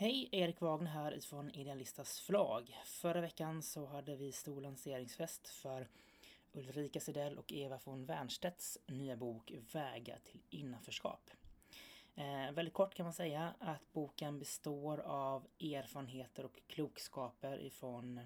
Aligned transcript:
Hej, 0.00 0.28
Erik 0.32 0.60
Wagner 0.60 0.90
här 0.90 1.12
utifrån 1.12 1.50
Idealistas 1.50 2.20
förlag. 2.20 2.76
Förra 2.84 3.20
veckan 3.20 3.62
så 3.62 3.86
hade 3.86 4.16
vi 4.16 4.32
stor 4.32 4.60
lanseringsfest 4.60 5.48
för 5.48 5.88
Ulrika 6.52 7.00
Sedell 7.00 7.38
och 7.38 7.52
Eva 7.52 7.78
von 7.84 8.06
Wernstedts 8.06 8.78
nya 8.86 9.16
bok 9.16 9.52
Vägar 9.72 10.18
till 10.24 10.40
innanförskap. 10.50 11.30
Eh, 12.14 12.52
väldigt 12.52 12.74
kort 12.74 12.94
kan 12.94 13.04
man 13.04 13.12
säga 13.12 13.54
att 13.58 13.92
boken 13.92 14.38
består 14.38 14.98
av 15.00 15.46
erfarenheter 15.60 16.44
och 16.44 16.60
klokskaper 16.66 17.58
ifrån 17.58 18.20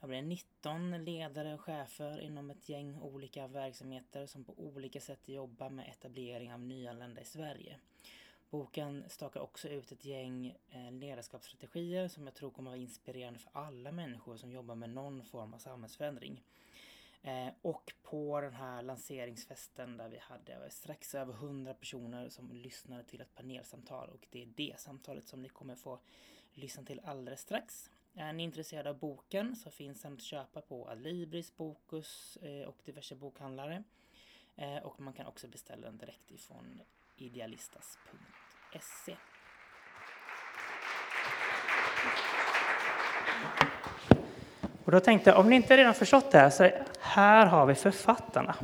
jag 0.00 0.08
blir 0.08 0.22
19 0.22 1.04
ledare 1.04 1.54
och 1.54 1.60
chefer 1.60 2.20
inom 2.20 2.50
ett 2.50 2.68
gäng 2.68 3.00
olika 3.00 3.46
verksamheter 3.46 4.26
som 4.26 4.44
på 4.44 4.54
olika 4.56 5.00
sätt 5.00 5.28
jobbar 5.28 5.70
med 5.70 5.88
etablering 5.88 6.52
av 6.52 6.60
nyanlända 6.60 7.20
i 7.20 7.24
Sverige. 7.24 7.78
Boken 8.50 9.04
stakar 9.08 9.40
också 9.40 9.68
ut 9.68 9.92
ett 9.92 10.04
gäng 10.04 10.56
eh, 10.70 10.92
ledarskapsstrategier 10.92 12.08
som 12.08 12.24
jag 12.24 12.34
tror 12.34 12.50
kommer 12.50 12.70
att 12.70 12.72
vara 12.72 12.82
inspirerande 12.82 13.38
för 13.38 13.50
alla 13.54 13.92
människor 13.92 14.36
som 14.36 14.52
jobbar 14.52 14.74
med 14.74 14.90
någon 14.90 15.24
form 15.24 15.54
av 15.54 15.58
samhällsförändring. 15.58 16.44
Eh, 17.22 17.48
och 17.62 17.92
på 18.02 18.40
den 18.40 18.54
här 18.54 18.82
lanseringsfesten 18.82 19.96
där 19.96 20.08
vi 20.08 20.18
hade 20.18 20.70
strax 20.70 21.14
över 21.14 21.32
100 21.32 21.74
personer 21.74 22.28
som 22.28 22.52
lyssnade 22.52 23.04
till 23.04 23.20
ett 23.20 23.34
panelsamtal 23.34 24.08
och 24.08 24.26
det 24.30 24.42
är 24.42 24.48
det 24.56 24.74
samtalet 24.78 25.28
som 25.28 25.42
ni 25.42 25.48
kommer 25.48 25.74
få 25.74 25.98
lyssna 26.52 26.84
till 26.84 27.00
alldeles 27.04 27.40
strax. 27.40 27.90
Är 28.14 28.32
ni 28.32 28.42
intresserade 28.42 28.90
av 28.90 28.98
boken 28.98 29.56
så 29.56 29.70
finns 29.70 30.02
den 30.02 30.12
att 30.12 30.22
köpa 30.22 30.60
på 30.60 30.88
Adlibris, 30.88 31.56
Bokus 31.56 32.38
eh, 32.42 32.68
och 32.68 32.76
diverse 32.84 33.14
bokhandlare. 33.14 33.84
Och 34.82 35.00
man 35.00 35.12
kan 35.12 35.26
också 35.26 35.48
beställa 35.48 35.86
den 35.86 35.98
direkt 35.98 36.30
ifrån 36.30 36.82
idealistas.se. 37.16 38.39
Och 44.84 44.92
då 44.92 45.00
tänkte 45.00 45.30
jag, 45.30 45.38
om 45.38 45.48
ni 45.48 45.56
inte 45.56 45.76
redan 45.76 45.94
förstått 45.94 46.30
det 46.30 46.38
här, 46.38 46.50
så 46.50 46.70
här 47.00 47.46
har 47.46 47.66
vi 47.66 47.74
författarna. 47.74 48.54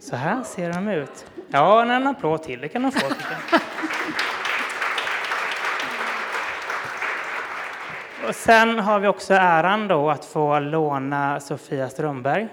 Så 0.00 0.16
här 0.16 0.42
ser 0.42 0.72
de 0.72 0.88
ut. 0.88 1.26
Ja, 1.48 1.82
en 1.82 2.06
applåd 2.06 2.42
till, 2.42 2.60
det 2.60 2.68
kan 2.68 2.82
de 2.82 2.92
få. 2.92 3.06
Och 8.28 8.34
sen 8.34 8.78
har 8.78 8.98
vi 8.98 9.08
också 9.08 9.34
äran 9.34 9.88
då 9.88 10.10
att 10.10 10.24
få 10.24 10.58
låna 10.58 11.40
Sofia 11.40 11.88
Strömberg 11.88 12.48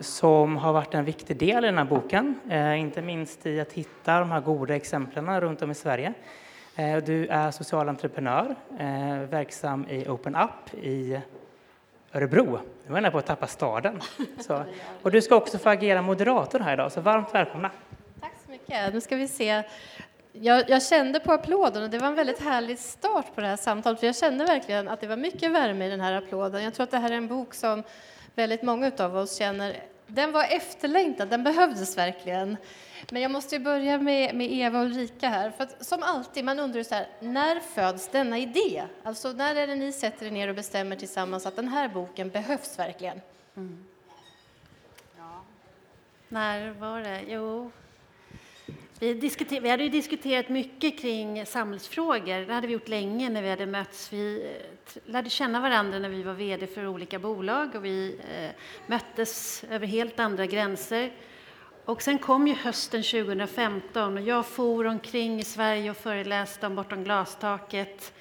som 0.00 0.56
har 0.56 0.72
varit 0.72 0.94
en 0.94 1.04
viktig 1.04 1.36
del 1.36 1.64
i 1.64 1.68
den 1.68 1.78
här 1.78 1.84
boken, 1.84 2.40
eh, 2.50 2.80
inte 2.80 3.02
minst 3.02 3.46
i 3.46 3.60
att 3.60 3.72
hitta 3.72 4.18
de 4.18 4.30
här 4.30 4.40
goda 4.40 4.76
exemplen 4.76 5.40
runt 5.40 5.62
om 5.62 5.70
i 5.70 5.74
Sverige. 5.74 6.12
Eh, 6.76 6.96
du 6.96 7.26
är 7.26 7.50
social 7.50 7.88
entreprenör, 7.88 8.56
verksam 9.26 9.86
i 9.88 10.08
Open 10.08 10.36
Up 10.36 10.74
i 10.74 11.20
Örebro. 12.12 12.60
Nu 12.86 12.92
var 12.92 13.00
jag 13.00 13.12
på 13.12 13.18
att 13.18 13.26
tappa 13.26 13.46
staden. 13.46 14.00
Så. 14.40 14.64
Och 15.02 15.10
du 15.10 15.22
ska 15.22 15.36
också 15.36 15.58
få 15.58 15.68
agera 15.68 16.02
moderator 16.02 16.60
här 16.60 16.72
idag, 16.72 16.92
så 16.92 17.00
varmt 17.00 17.34
välkomna. 17.34 17.70
Tack 18.20 18.32
så 18.44 18.50
mycket. 18.50 18.94
Nu 18.94 19.00
ska 19.00 19.16
vi 19.16 19.28
se. 19.28 19.62
Jag, 20.32 20.70
jag, 20.70 20.82
kände 20.82 21.20
på 21.20 21.32
applåden 21.32 21.82
och 21.82 21.90
det 21.90 21.98
var 21.98 22.08
en 22.08 22.14
väldigt 22.14 22.40
härlig 22.40 22.78
start 22.78 23.34
på 23.34 23.40
det 23.40 23.46
här 23.46 23.56
samtalet. 23.56 24.00
För 24.00 24.06
jag 24.06 24.16
kände 24.16 24.44
verkligen 24.44 24.88
att 24.88 25.00
det 25.00 25.06
var 25.06 25.16
mycket 25.16 25.52
värme 25.52 25.86
i 25.86 25.90
den 25.90 26.00
här 26.00 26.12
applåden. 26.12 26.62
Jag 26.62 26.74
tror 26.74 26.84
att 26.84 26.90
det 26.90 26.98
här 26.98 27.10
är 27.10 27.16
en 27.16 27.28
bok 27.28 27.54
som 27.54 27.82
väldigt 28.34 28.62
många 28.62 28.92
av 28.98 29.16
oss 29.16 29.36
känner 29.36 29.82
den 30.14 30.32
var 30.32 30.44
efterlängtad, 30.44 31.28
den 31.28 31.44
behövdes 31.44 31.98
verkligen. 31.98 32.56
Men 33.10 33.22
jag 33.22 33.30
måste 33.30 33.58
börja 33.58 33.98
med, 33.98 34.34
med 34.34 34.52
Eva 34.52 34.78
och 34.78 34.84
Ulrika 34.84 35.28
här. 35.28 35.50
För 35.50 35.64
att, 35.64 35.86
som 35.86 36.02
alltid, 36.02 36.44
man 36.44 36.58
undrar 36.58 36.82
så 36.82 36.94
här, 36.94 37.08
när 37.20 37.60
föds 37.60 38.08
denna 38.08 38.38
idé? 38.38 38.84
Alltså 39.02 39.32
när 39.32 39.56
är 39.56 39.66
det 39.66 39.74
ni 39.74 39.92
sätter 39.92 40.26
er 40.26 40.30
ner 40.30 40.48
och 40.48 40.54
bestämmer 40.54 40.96
tillsammans 40.96 41.46
att 41.46 41.56
den 41.56 41.68
här 41.68 41.88
boken 41.88 42.30
behövs 42.30 42.78
verkligen? 42.78 43.20
Mm. 43.56 43.84
Ja. 45.18 45.40
När 46.28 46.70
var 46.70 47.00
det? 47.00 47.22
Jo, 47.28 47.70
vi, 49.02 49.14
diskuter, 49.14 49.60
vi 49.60 49.68
hade 49.68 49.82
ju 49.82 49.88
diskuterat 49.88 50.48
mycket 50.48 50.98
kring 50.98 51.46
samhällsfrågor. 51.46 52.46
Det 52.46 52.54
hade 52.54 52.66
vi 52.66 52.72
gjort 52.72 52.88
länge 52.88 53.30
när 53.30 53.42
vi 53.42 53.50
hade 53.50 53.66
mötts. 53.66 54.12
Vi 54.12 54.56
eh, 54.96 55.02
lärde 55.12 55.30
känna 55.30 55.60
varandra 55.60 55.98
när 55.98 56.08
vi 56.08 56.22
var 56.22 56.34
vd 56.34 56.66
för 56.66 56.86
olika 56.86 57.18
bolag 57.18 57.74
och 57.74 57.84
vi 57.84 58.20
eh, 58.32 58.50
möttes 58.86 59.64
över 59.70 59.86
helt 59.86 60.20
andra 60.20 60.46
gränser. 60.46 61.12
Och 61.84 62.02
sen 62.02 62.18
kom 62.18 62.48
ju 62.48 62.54
hösten 62.54 63.02
2015 63.02 64.16
och 64.16 64.22
jag 64.22 64.46
for 64.46 64.86
omkring 64.86 65.40
i 65.40 65.44
Sverige 65.44 65.90
och 65.90 65.96
föreläste 65.96 66.66
om 66.66 66.74
Bortom 66.74 67.04
glastaket 67.04 68.12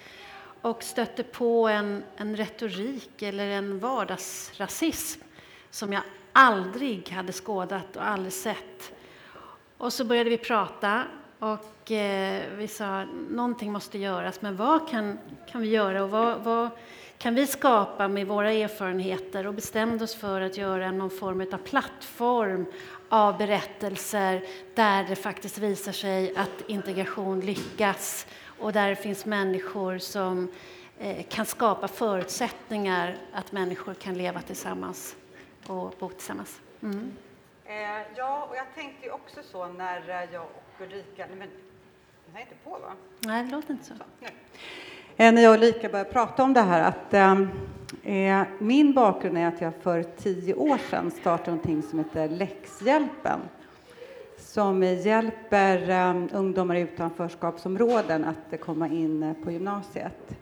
och 0.61 0.83
stötte 0.83 1.23
på 1.23 1.67
en, 1.67 2.03
en 2.17 2.37
retorik 2.37 3.21
eller 3.21 3.47
en 3.47 3.79
vardagsrasism 3.79 5.21
som 5.69 5.93
jag 5.93 6.03
aldrig 6.33 7.09
hade 7.09 7.33
skådat 7.33 7.95
och 7.95 8.07
aldrig 8.07 8.33
sett. 8.33 8.93
Och 9.81 9.93
så 9.93 10.05
började 10.05 10.29
vi 10.29 10.37
prata 10.37 11.03
och 11.39 11.91
eh, 11.91 12.43
vi 12.55 12.67
sa 12.67 13.03
någonting 13.29 13.71
måste 13.71 13.97
göras, 13.97 14.41
men 14.41 14.55
vad 14.55 14.89
kan, 14.89 15.19
kan 15.51 15.61
vi 15.61 15.69
göra 15.69 16.03
och 16.03 16.09
vad, 16.09 16.43
vad 16.43 16.69
kan 17.17 17.35
vi 17.35 17.47
skapa 17.47 18.07
med 18.07 18.27
våra 18.27 18.51
erfarenheter 18.51 19.47
och 19.47 19.53
bestämde 19.53 20.03
oss 20.03 20.15
för 20.15 20.41
att 20.41 20.57
göra 20.57 20.91
någon 20.91 21.09
form 21.09 21.41
av 21.53 21.57
plattform 21.57 22.65
av 23.09 23.37
berättelser 23.37 24.43
där 24.75 25.03
det 25.03 25.15
faktiskt 25.15 25.57
visar 25.57 25.91
sig 25.91 26.35
att 26.35 26.63
integration 26.67 27.39
lyckas 27.39 28.27
och 28.59 28.73
där 28.73 28.89
det 28.89 28.95
finns 28.95 29.25
människor 29.25 29.97
som 29.97 30.51
eh, 30.99 31.25
kan 31.29 31.45
skapa 31.45 31.87
förutsättningar 31.87 33.17
att 33.33 33.51
människor 33.51 33.93
kan 33.93 34.17
leva 34.17 34.41
tillsammans 34.41 35.15
och 35.67 35.95
bo 35.99 36.09
tillsammans. 36.09 36.59
Mm. 36.81 37.11
Eh, 37.71 38.01
ja, 38.15 38.47
och 38.49 38.55
jag 38.55 38.65
tänkte 38.75 39.05
ju 39.05 39.11
också 39.11 39.39
så 39.43 39.67
när 39.67 40.09
eh, 40.09 40.33
jag 40.33 40.43
och 40.43 40.81
Ulrika... 40.81 41.25
Nej, 41.27 41.35
men 41.37 41.47
den 42.25 42.33
här 42.33 42.41
är 42.41 42.45
inte 42.45 42.55
på, 42.63 42.69
va? 42.69 42.93
Nej, 43.19 43.43
det 43.45 43.51
låter 43.51 43.71
inte 43.71 43.85
så. 43.85 43.93
så 43.95 44.25
eh, 45.23 45.33
när 45.33 45.41
jag 45.41 45.51
och 45.51 45.57
Ulrika 45.57 45.89
började 45.89 46.09
prata 46.09 46.43
om 46.43 46.53
det 46.53 46.61
här 46.61 46.83
att 46.83 47.13
ehm, 47.13 47.49
eh, 48.03 48.43
min 48.59 48.93
bakgrund 48.93 49.37
är 49.37 49.47
att 49.47 49.61
jag 49.61 49.73
för 49.81 50.03
tio 50.03 50.53
år 50.53 50.77
sedan 50.89 51.11
startade 51.11 51.51
någonting 51.51 51.83
som 51.83 51.99
heter 51.99 52.29
Läxhjälpen 52.29 53.39
som 54.37 54.83
hjälper 54.83 55.89
um, 56.09 56.29
ungdomar 56.33 56.75
i 56.75 56.81
utanförskapsområden 56.81 58.25
att 58.25 58.59
komma 58.61 58.87
in 58.87 59.35
på 59.43 59.51
gymnasiet. 59.51 60.35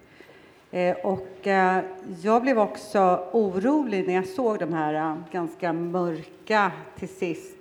Eh, 0.72 0.96
och 1.04 1.48
eh, 1.48 1.84
jag 2.22 2.42
blev 2.42 2.60
också 2.60 3.28
orolig 3.32 4.08
när 4.08 4.14
jag 4.14 4.28
såg 4.28 4.60
de 4.60 4.74
här 4.74 4.94
eh, 4.94 5.16
ganska 5.32 5.74
mörka 5.74 6.72
till 6.96 7.10
sist. 7.10 7.58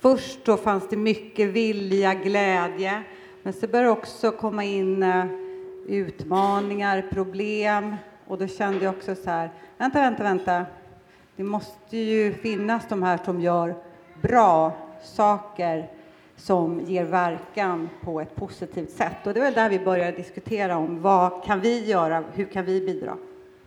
Först 0.00 0.44
då 0.44 0.56
fanns 0.56 0.88
det 0.88 0.96
mycket 0.96 1.48
vilja, 1.48 2.14
glädje, 2.14 3.02
men 3.42 3.52
så 3.52 3.66
började 3.66 3.88
det 3.88 3.92
också 3.92 4.30
komma 4.30 4.64
in 4.64 5.04
utmaningar, 5.86 7.06
problem 7.10 7.96
och 8.26 8.38
då 8.38 8.46
kände 8.46 8.84
jag 8.84 8.94
också 8.94 9.14
så 9.14 9.30
här, 9.30 9.50
vänta, 9.78 10.00
vänta, 10.00 10.22
vänta. 10.22 10.66
Det 11.36 11.42
måste 11.42 11.96
ju 11.96 12.34
finnas 12.34 12.88
de 12.88 13.02
här 13.02 13.18
som 13.24 13.40
gör 13.40 13.74
bra 14.22 14.72
saker 15.02 15.90
som 16.40 16.84
ger 16.84 17.04
verkan 17.04 17.88
på 18.04 18.20
ett 18.20 18.36
positivt 18.36 18.90
sätt. 18.90 19.26
Och 19.26 19.34
det 19.34 19.40
var 19.40 19.50
där 19.50 19.70
vi 19.70 19.78
började 19.78 20.16
diskutera 20.16 20.76
om 20.76 21.02
vad 21.02 21.44
kan 21.44 21.60
vi 21.60 21.84
göra, 21.86 22.24
hur 22.34 22.44
kan 22.44 22.64
vi 22.64 22.80
bidra? 22.80 23.16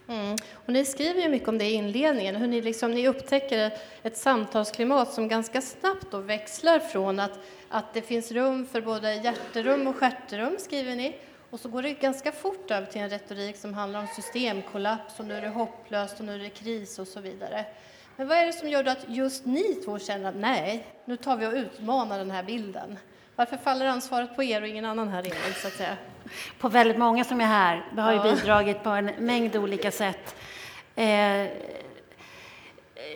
Mm. 0.08 0.36
Och 0.54 0.74
ni 0.74 0.86
skriver 0.86 1.22
ju 1.22 1.30
mycket 1.30 1.48
om 1.48 1.58
det 1.58 1.66
i 1.66 1.74
inledningen, 1.74 2.36
hur 2.36 2.48
ni, 2.48 2.62
liksom, 2.62 2.92
ni 2.92 3.08
upptäcker 3.08 3.74
ett 4.04 4.18
samtalsklimat 4.18 5.14
som 5.14 5.28
ganska 5.28 5.62
snabbt 5.62 6.12
då 6.12 6.18
växlar 6.18 6.80
från 6.80 7.20
att, 7.20 7.40
att 7.70 7.94
det 7.94 8.02
finns 8.02 8.32
rum 8.32 8.66
för 8.66 8.82
både 8.82 9.14
hjärterum 9.14 9.88
och 9.88 9.96
stjärterum, 9.96 10.56
skriver 10.60 10.96
ni, 10.96 11.16
och 11.50 11.60
så 11.60 11.70
går 11.70 11.82
det 11.82 11.94
ganska 11.94 12.32
fort 12.32 12.72
över 12.72 12.88
till 12.88 13.02
en 13.02 13.10
retorik 13.10 13.58
som 13.58 13.74
handlar 13.74 14.00
om 14.00 14.08
systemkollaps 14.08 15.20
och 15.20 15.26
nu 15.26 15.34
är 15.34 15.42
det 15.42 15.50
hopplöst 15.50 16.20
och 16.20 16.26
nu 16.26 16.36
är 16.36 16.40
det 16.40 16.50
kris 16.50 17.00
och 17.00 17.08
så 17.08 17.20
vidare. 17.20 17.66
Men 18.16 18.28
vad 18.28 18.38
är 18.38 18.46
det 18.46 18.54
som 18.54 18.70
gör 18.70 18.88
att 18.88 19.06
just 19.08 19.46
ni 19.46 19.76
två 19.76 20.00
känner 20.00 20.30
att 20.30 20.36
nej, 20.36 20.88
nu 21.06 21.18
tar 21.18 21.38
vi 21.38 21.48
och 21.48 21.54
utmanar 21.54 22.18
den 22.18 22.32
här 22.32 22.44
bilden? 22.44 22.98
Varför 23.36 23.58
faller 23.58 23.86
ansvaret 23.86 24.36
på 24.36 24.44
er 24.44 24.62
och 24.62 24.68
ingen 24.68 24.86
annan 24.86 25.10
här 25.10 25.26
inne, 25.26 25.54
så 25.56 25.68
att 25.68 25.74
säga? 25.74 25.98
På 26.60 26.70
väldigt 26.70 26.98
många 26.98 27.24
som 27.24 27.42
är 27.42 27.46
här. 27.46 27.86
Vi 27.96 28.02
har 28.02 28.14
ju 28.14 28.36
bidragit 28.36 28.84
på 28.84 28.90
en 28.90 29.06
mängd 29.06 29.56
olika 29.56 29.92
sätt. 29.92 30.36
Eh, 30.96 31.50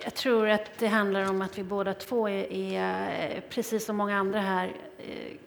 jag 0.04 0.14
tror 0.16 0.50
att 0.50 0.78
det 0.78 0.88
handlar 0.88 1.30
om 1.30 1.42
att 1.42 1.58
vi 1.58 1.64
båda 1.64 1.94
två 1.94 2.30
är, 2.30 2.54
är 2.54 3.42
precis 3.50 3.86
som 3.86 3.98
många 3.98 4.18
andra 4.18 4.40
här, 4.40 4.74
eh, 4.98 5.38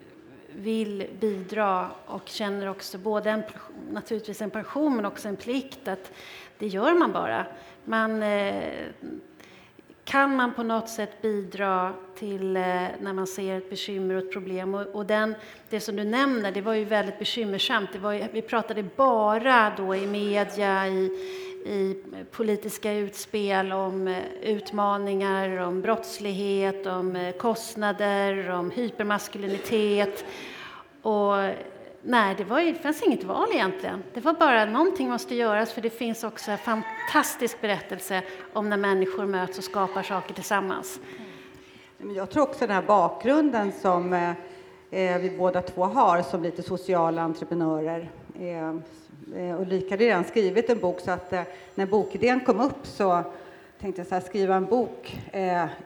vill 0.55 1.07
bidra 1.21 1.91
och 2.07 2.29
känner 2.29 2.67
också 2.67 2.99
både 2.99 3.31
en, 3.31 3.43
naturligtvis 3.91 4.43
en 4.43 4.51
passion 4.51 4.97
men 4.97 5.05
också 5.05 5.29
en 5.29 5.37
plikt 5.37 5.89
att 5.89 6.13
det 6.59 6.67
gör 6.67 6.95
man 6.95 7.13
bara. 7.13 7.47
Man 7.85 8.23
eh, 8.23 8.65
kan 10.05 10.37
man 10.37 10.55
på 10.55 10.63
något 10.63 10.89
sätt 10.89 11.23
bidra 11.23 11.93
till 12.19 12.57
eh, 12.57 12.63
när 13.01 13.13
man 13.13 13.27
ser 13.27 13.59
ett 13.59 13.71
bekymmer 13.71 14.15
och 14.15 14.23
ett 14.23 14.33
problem? 14.33 14.75
Och, 14.75 14.87
och 14.87 15.07
den, 15.07 15.35
det 15.71 15.81
som 15.81 15.97
du 15.97 16.05
nämner, 16.05 16.53
det 16.53 16.61
var 16.61 16.75
ju 16.75 16.85
väldigt 16.85 17.19
bekymmersamt. 17.19 17.93
Det 17.93 17.99
var 17.99 18.13
ju, 18.13 18.25
vi 18.33 18.43
pratade 18.43 18.85
bara 18.97 19.73
då 19.77 19.95
i 19.95 20.07
media, 20.07 20.89
i, 20.89 21.05
i 21.65 22.03
politiska 22.31 22.93
utspel 22.93 23.73
om 23.73 24.09
eh, 24.09 24.23
utmaningar, 24.43 25.57
om 25.57 25.81
brottslighet, 25.81 26.87
om 26.87 27.17
eh, 27.17 27.33
kostnader, 27.33 28.51
om 28.51 28.71
hypermaskulinitet. 28.71 30.25
Och 31.03 31.35
Nej, 32.03 32.35
det, 32.39 32.45
var, 32.45 32.61
det 32.61 32.75
fanns 32.75 33.03
inget 33.03 33.25
val 33.25 33.49
egentligen. 33.53 34.03
Det 34.15 34.21
var 34.21 34.33
bara 34.33 34.65
någonting 34.65 35.09
måste 35.09 35.35
göras 35.35 35.73
för 35.73 35.81
det 35.81 35.91
finns 35.91 36.25
också 36.25 36.51
en 36.51 36.59
fantastisk 36.59 37.61
berättelse 37.61 38.23
om 38.53 38.71
när 38.71 38.77
människor 38.77 39.27
möts 39.27 39.59
och 39.59 39.65
skapar 39.65 40.03
saker 40.03 40.35
tillsammans. 40.35 41.01
Jag 42.17 42.31
tror 42.31 42.43
också 42.43 42.67
den 42.67 42.77
här 42.77 42.83
bakgrunden 42.83 43.73
som 43.73 44.13
eh, 44.13 44.31
eh, 44.91 45.21
vi 45.21 45.37
båda 45.39 45.63
två 45.63 45.85
har 45.85 46.23
som 46.23 46.43
lite 46.43 46.63
sociala 46.63 47.23
entreprenörer. 47.23 48.11
Eh, 48.41 49.61
Ulrika 49.61 49.91
hade 49.91 50.05
redan 50.05 50.25
skrivit 50.25 50.71
en 50.71 50.79
bok 50.79 51.01
så 51.01 51.11
att 51.11 51.33
när 51.75 51.87
bokidén 51.87 52.41
kom 52.41 52.61
upp 52.61 52.87
så 52.87 53.23
tänkte 53.81 54.01
jag 54.01 54.07
så 54.09 54.15
här, 54.15 54.23
skriva 54.23 54.55
en 54.55 54.67
bok, 54.67 55.19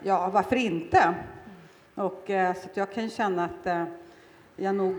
ja 0.02 0.30
varför 0.32 0.56
inte? 0.56 1.14
Och, 1.94 2.22
så 2.26 2.68
att 2.70 2.76
jag 2.76 2.92
kan 2.92 3.10
känna 3.10 3.44
att 3.44 3.88
jag 4.56 4.74
nog 4.74 4.94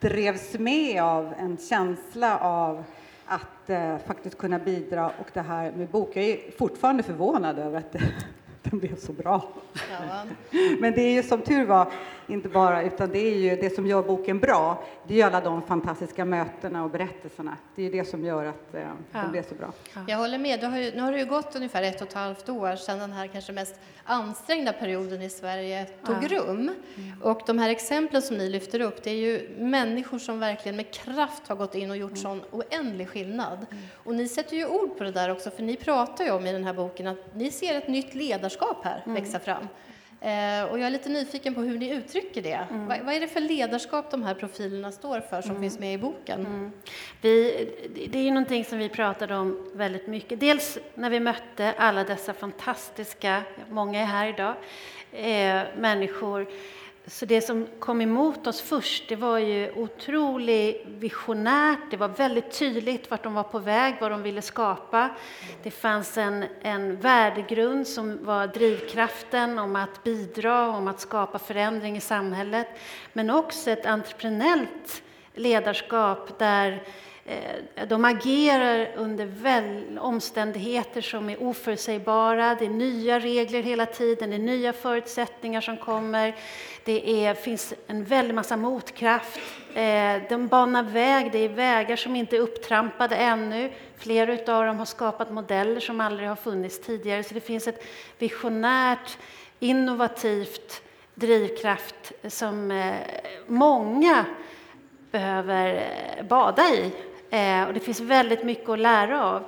drevs 0.00 0.58
med 0.58 1.02
av 1.02 1.34
en 1.38 1.56
känsla 1.56 2.38
av 2.38 2.84
att 3.26 3.70
eh, 3.70 3.98
faktiskt 4.06 4.38
kunna 4.38 4.58
bidra 4.58 5.06
och 5.06 5.26
det 5.32 5.40
här 5.40 5.72
med 5.72 5.88
bok. 5.88 6.10
Jag 6.14 6.24
är 6.24 6.50
fortfarande 6.58 7.02
förvånad 7.02 7.58
över 7.58 7.78
att 7.78 7.96
den 8.70 8.78
blev 8.78 8.96
så 8.96 9.12
bra. 9.12 9.48
Ja. 9.90 10.24
Men 10.80 10.92
det 10.92 11.02
är 11.02 11.12
ju 11.12 11.22
som 11.22 11.42
tur 11.42 11.64
var 11.64 11.92
inte 12.28 12.48
bara, 12.48 12.82
utan 12.82 13.10
det 13.10 13.18
är 13.18 13.36
ju 13.36 13.56
det 13.56 13.74
som 13.74 13.86
gör 13.86 14.02
boken 14.02 14.38
bra. 14.38 14.84
Det 15.06 15.14
är 15.14 15.16
ju 15.16 15.22
alla 15.22 15.40
de 15.40 15.62
fantastiska 15.62 16.24
mötena 16.24 16.84
och 16.84 16.90
berättelserna. 16.90 17.56
Det 17.74 17.82
är 17.82 17.84
ju 17.84 17.98
det 17.98 18.04
som 18.04 18.24
gör 18.24 18.44
att 18.44 18.74
eh, 18.74 18.80
ja. 19.12 19.20
den 19.20 19.30
blev 19.30 19.48
så 19.48 19.54
bra. 19.54 19.72
Jag 20.08 20.18
håller 20.18 20.38
med. 20.38 20.64
Har 20.64 20.78
ju, 20.78 20.90
nu 20.94 21.02
har 21.02 21.12
det 21.12 21.18
ju 21.18 21.26
gått 21.26 21.56
ungefär 21.56 21.82
ett 21.82 22.02
och 22.02 22.08
ett 22.08 22.14
halvt 22.14 22.48
år 22.48 22.76
sedan 22.76 22.98
den 22.98 23.12
här 23.12 23.26
kanske 23.26 23.52
mest 23.52 23.74
ansträngda 24.04 24.72
perioden 24.72 25.22
i 25.22 25.30
Sverige 25.30 25.86
tog 26.06 26.16
ja. 26.22 26.28
rum. 26.28 26.70
Mm. 26.96 27.22
Och 27.22 27.40
de 27.46 27.58
här 27.58 27.70
exemplen 27.70 28.22
som 28.22 28.36
ni 28.36 28.48
lyfter 28.48 28.80
upp, 28.80 29.02
det 29.02 29.10
är 29.10 29.14
ju 29.14 29.48
människor 29.58 30.18
som 30.18 30.40
verkligen 30.40 30.76
med 30.76 30.90
kraft 30.90 31.48
har 31.48 31.56
gått 31.56 31.74
in 31.74 31.90
och 31.90 31.96
gjort 31.96 32.10
mm. 32.10 32.22
sån 32.22 32.42
oändlig 32.50 33.08
skillnad. 33.08 33.66
Mm. 33.70 33.84
Och 34.04 34.14
ni 34.14 34.28
sätter 34.28 34.56
ju 34.56 34.66
ord 34.66 34.98
på 34.98 35.04
det 35.04 35.12
där 35.12 35.30
också, 35.30 35.50
för 35.50 35.62
ni 35.62 35.76
pratar 35.76 36.24
ju 36.24 36.30
om 36.30 36.46
i 36.46 36.52
den 36.52 36.64
här 36.64 36.74
boken 36.74 37.06
att 37.06 37.34
ni 37.34 37.50
ser 37.50 37.74
ett 37.74 37.88
nytt 37.88 38.14
ledarskap 38.14 38.55
här 38.84 39.02
mm. 39.06 39.22
växa 39.22 39.38
fram. 39.38 39.68
Eh, 40.20 40.64
och 40.70 40.78
jag 40.78 40.86
är 40.86 40.90
lite 40.90 41.08
nyfiken 41.08 41.54
på 41.54 41.60
hur 41.60 41.78
ni 41.78 41.90
uttrycker 41.90 42.42
det. 42.42 42.66
Mm. 42.70 42.86
Vad, 42.86 43.00
vad, 43.00 43.14
är 43.14 43.20
det 43.20 43.28
för 43.28 43.40
ledarskap 43.40 44.10
de 44.10 44.22
här 44.22 44.34
profilerna 44.34 44.92
står 44.92 45.20
för 45.20 45.42
som 45.42 45.50
mm. 45.50 45.62
finns 45.62 45.78
med 45.78 45.94
i 45.94 45.98
boken? 45.98 46.40
Mm. 46.40 46.72
Vi, 47.20 47.68
det 48.10 48.18
är 48.18 48.22
ju 48.22 48.30
någonting 48.30 48.64
som 48.64 48.78
vi 48.78 48.88
pratade 48.88 49.36
om 49.36 49.70
väldigt 49.74 50.06
mycket. 50.06 50.40
Dels 50.40 50.78
när 50.94 51.10
vi 51.10 51.20
mötte 51.20 51.74
alla 51.78 52.04
dessa 52.04 52.34
fantastiska, 52.34 53.42
många 53.68 54.00
är 54.00 54.04
här 54.04 54.26
idag, 54.28 54.54
eh, 55.12 55.62
människor 55.78 56.46
så 57.08 57.26
det 57.26 57.40
som 57.40 57.66
kom 57.78 58.00
emot 58.00 58.46
oss 58.46 58.60
först, 58.60 59.08
det 59.08 59.16
var 59.16 59.38
ju 59.38 59.72
otroligt 59.72 60.82
visionärt. 60.86 61.78
Det 61.90 61.96
var 61.96 62.08
väldigt 62.08 62.58
tydligt 62.58 63.10
vart 63.10 63.22
de 63.22 63.34
var 63.34 63.42
på 63.42 63.58
väg, 63.58 63.94
vad 64.00 64.10
de 64.10 64.22
ville 64.22 64.42
skapa. 64.42 65.10
Det 65.62 65.70
fanns 65.70 66.18
en, 66.18 66.44
en 66.62 66.96
värdegrund 66.96 67.86
som 67.86 68.24
var 68.24 68.46
drivkraften 68.46 69.58
om 69.58 69.76
att 69.76 70.04
bidra, 70.04 70.68
om 70.68 70.88
att 70.88 71.00
skapa 71.00 71.38
förändring 71.38 71.96
i 71.96 72.00
samhället. 72.00 72.68
Men 73.12 73.30
också 73.30 73.70
ett 73.70 73.86
entreprenellt 73.86 75.02
ledarskap 75.34 76.38
där 76.38 76.82
Eh, 77.28 77.86
de 77.88 78.04
agerar 78.04 78.88
under 78.96 79.26
väl, 79.26 79.98
omständigheter 79.98 81.00
som 81.00 81.30
är 81.30 81.42
oförutsägbara. 81.42 82.54
Det 82.54 82.64
är 82.64 82.70
nya 82.70 83.20
regler 83.20 83.62
hela 83.62 83.86
tiden, 83.86 84.30
det 84.30 84.36
är 84.36 84.40
nya 84.40 84.72
förutsättningar 84.72 85.60
som 85.60 85.76
kommer. 85.76 86.36
Det 86.84 87.26
är, 87.26 87.34
finns 87.34 87.74
en 87.86 88.04
väldig 88.04 88.34
massa 88.34 88.56
motkraft. 88.56 89.40
Eh, 89.74 90.22
de 90.28 90.46
banar 90.50 90.82
väg, 90.82 91.32
det 91.32 91.38
är 91.38 91.48
vägar 91.48 91.96
som 91.96 92.16
inte 92.16 92.36
är 92.36 92.40
upptrampade 92.40 93.16
ännu. 93.16 93.72
Flera 93.96 94.54
av 94.54 94.66
dem 94.66 94.78
har 94.78 94.84
skapat 94.84 95.32
modeller 95.32 95.80
som 95.80 96.00
aldrig 96.00 96.28
har 96.28 96.36
funnits 96.36 96.80
tidigare. 96.80 97.22
Så 97.22 97.34
det 97.34 97.40
finns 97.40 97.68
ett 97.68 97.84
visionärt, 98.18 99.18
innovativt 99.58 100.82
drivkraft 101.14 102.12
som 102.28 102.70
eh, 102.70 102.94
många 103.46 104.24
behöver 105.10 105.82
bada 106.28 106.62
i 106.62 106.92
Eh, 107.30 107.64
och 107.66 107.74
det 107.74 107.80
finns 107.80 108.00
väldigt 108.00 108.44
mycket 108.44 108.68
att 108.68 108.78
lära 108.78 109.24
av. 109.24 109.42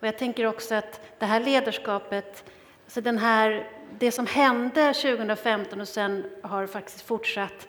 Och 0.00 0.06
jag 0.06 0.18
tänker 0.18 0.46
också 0.46 0.74
att 0.74 1.00
det 1.18 1.26
här 1.26 1.40
ledarskapet, 1.40 2.44
alltså 2.84 3.00
den 3.00 3.18
här, 3.18 3.70
det 3.98 4.12
som 4.12 4.26
hände 4.26 4.92
2015 4.92 5.80
och 5.80 5.88
sen 5.88 6.24
har 6.42 6.66
faktiskt 6.66 7.00
fortsatt, 7.00 7.68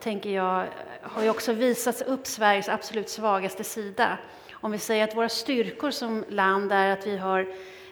tänker 0.00 0.30
jag, 0.30 0.66
har 1.02 1.22
ju 1.22 1.30
också 1.30 1.52
visat 1.52 2.02
upp 2.02 2.26
Sveriges 2.26 2.68
absolut 2.68 3.08
svagaste 3.08 3.64
sida. 3.64 4.18
Om 4.52 4.72
vi 4.72 4.78
säger 4.78 5.04
att 5.04 5.16
våra 5.16 5.28
styrkor 5.28 5.90
som 5.90 6.24
land 6.28 6.72
är 6.72 6.92
att 6.92 7.06
vi 7.06 7.16
har 7.16 7.46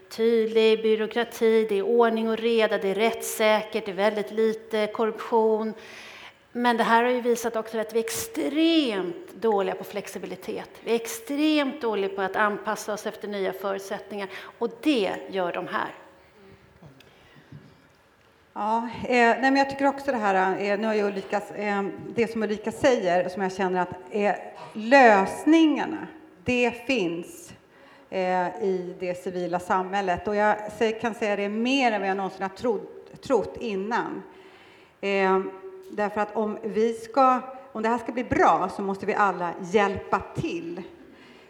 tydlig 0.08 0.82
byråkrati, 0.82 1.66
det 1.68 1.78
är 1.78 1.82
ordning 1.82 2.28
och 2.28 2.38
reda, 2.38 2.78
det 2.78 2.88
är 2.88 2.94
rättssäkert, 2.94 3.84
det 3.84 3.90
är 3.90 3.96
väldigt 3.96 4.30
lite 4.30 4.86
korruption, 4.86 5.74
men 6.56 6.76
det 6.76 6.84
här 6.84 7.04
har 7.04 7.10
ju 7.10 7.20
visat 7.20 7.56
också 7.56 7.78
att 7.78 7.94
vi 7.94 7.98
är 7.98 8.04
extremt 8.04 9.34
dåliga 9.34 9.74
på 9.74 9.84
flexibilitet. 9.84 10.70
Vi 10.84 10.90
är 10.90 10.94
extremt 10.94 11.80
dåliga 11.80 12.08
på 12.08 12.22
att 12.22 12.36
anpassa 12.36 12.92
oss 12.92 13.06
efter 13.06 13.28
nya 13.28 13.52
förutsättningar 13.52 14.28
och 14.58 14.70
det 14.82 15.16
gör 15.28 15.52
de 15.52 15.66
här. 15.66 15.94
Ja, 18.52 18.88
eh, 19.02 19.08
nej, 19.08 19.40
men 19.40 19.56
jag 19.56 19.70
tycker 19.70 19.86
också 19.86 20.12
det 20.12 20.16
här, 20.16 20.60
eh, 20.60 20.78
nu 20.78 20.86
har 20.86 20.94
jag 20.94 21.06
Ulrika, 21.06 21.42
eh, 21.54 21.84
det 22.14 22.32
som 22.32 22.42
Ulrika 22.42 22.72
säger, 22.72 23.28
som 23.28 23.42
jag 23.42 23.52
känner 23.52 23.80
att 23.80 23.94
eh, 24.10 24.34
lösningarna, 24.72 26.06
det 26.44 26.70
finns 26.86 27.52
eh, 28.10 28.62
i 28.62 28.94
det 29.00 29.14
civila 29.14 29.58
samhället. 29.58 30.28
Och 30.28 30.36
jag 30.36 30.56
kan 31.00 31.14
säga 31.14 31.36
det 31.36 31.48
mer 31.48 31.92
än 31.92 32.00
vad 32.00 32.10
jag 32.10 32.16
någonsin 32.16 32.42
har 32.42 32.48
trott, 32.48 33.22
trott 33.22 33.56
innan. 33.60 34.22
Eh, 35.00 35.40
Därför 35.96 36.20
att 36.20 36.36
om, 36.36 36.58
vi 36.62 36.92
ska, 36.92 37.40
om 37.72 37.82
det 37.82 37.88
här 37.88 37.98
ska 37.98 38.12
bli 38.12 38.24
bra 38.24 38.68
så 38.76 38.82
måste 38.82 39.06
vi 39.06 39.14
alla 39.14 39.50
hjälpa 39.60 40.22
till. 40.34 40.82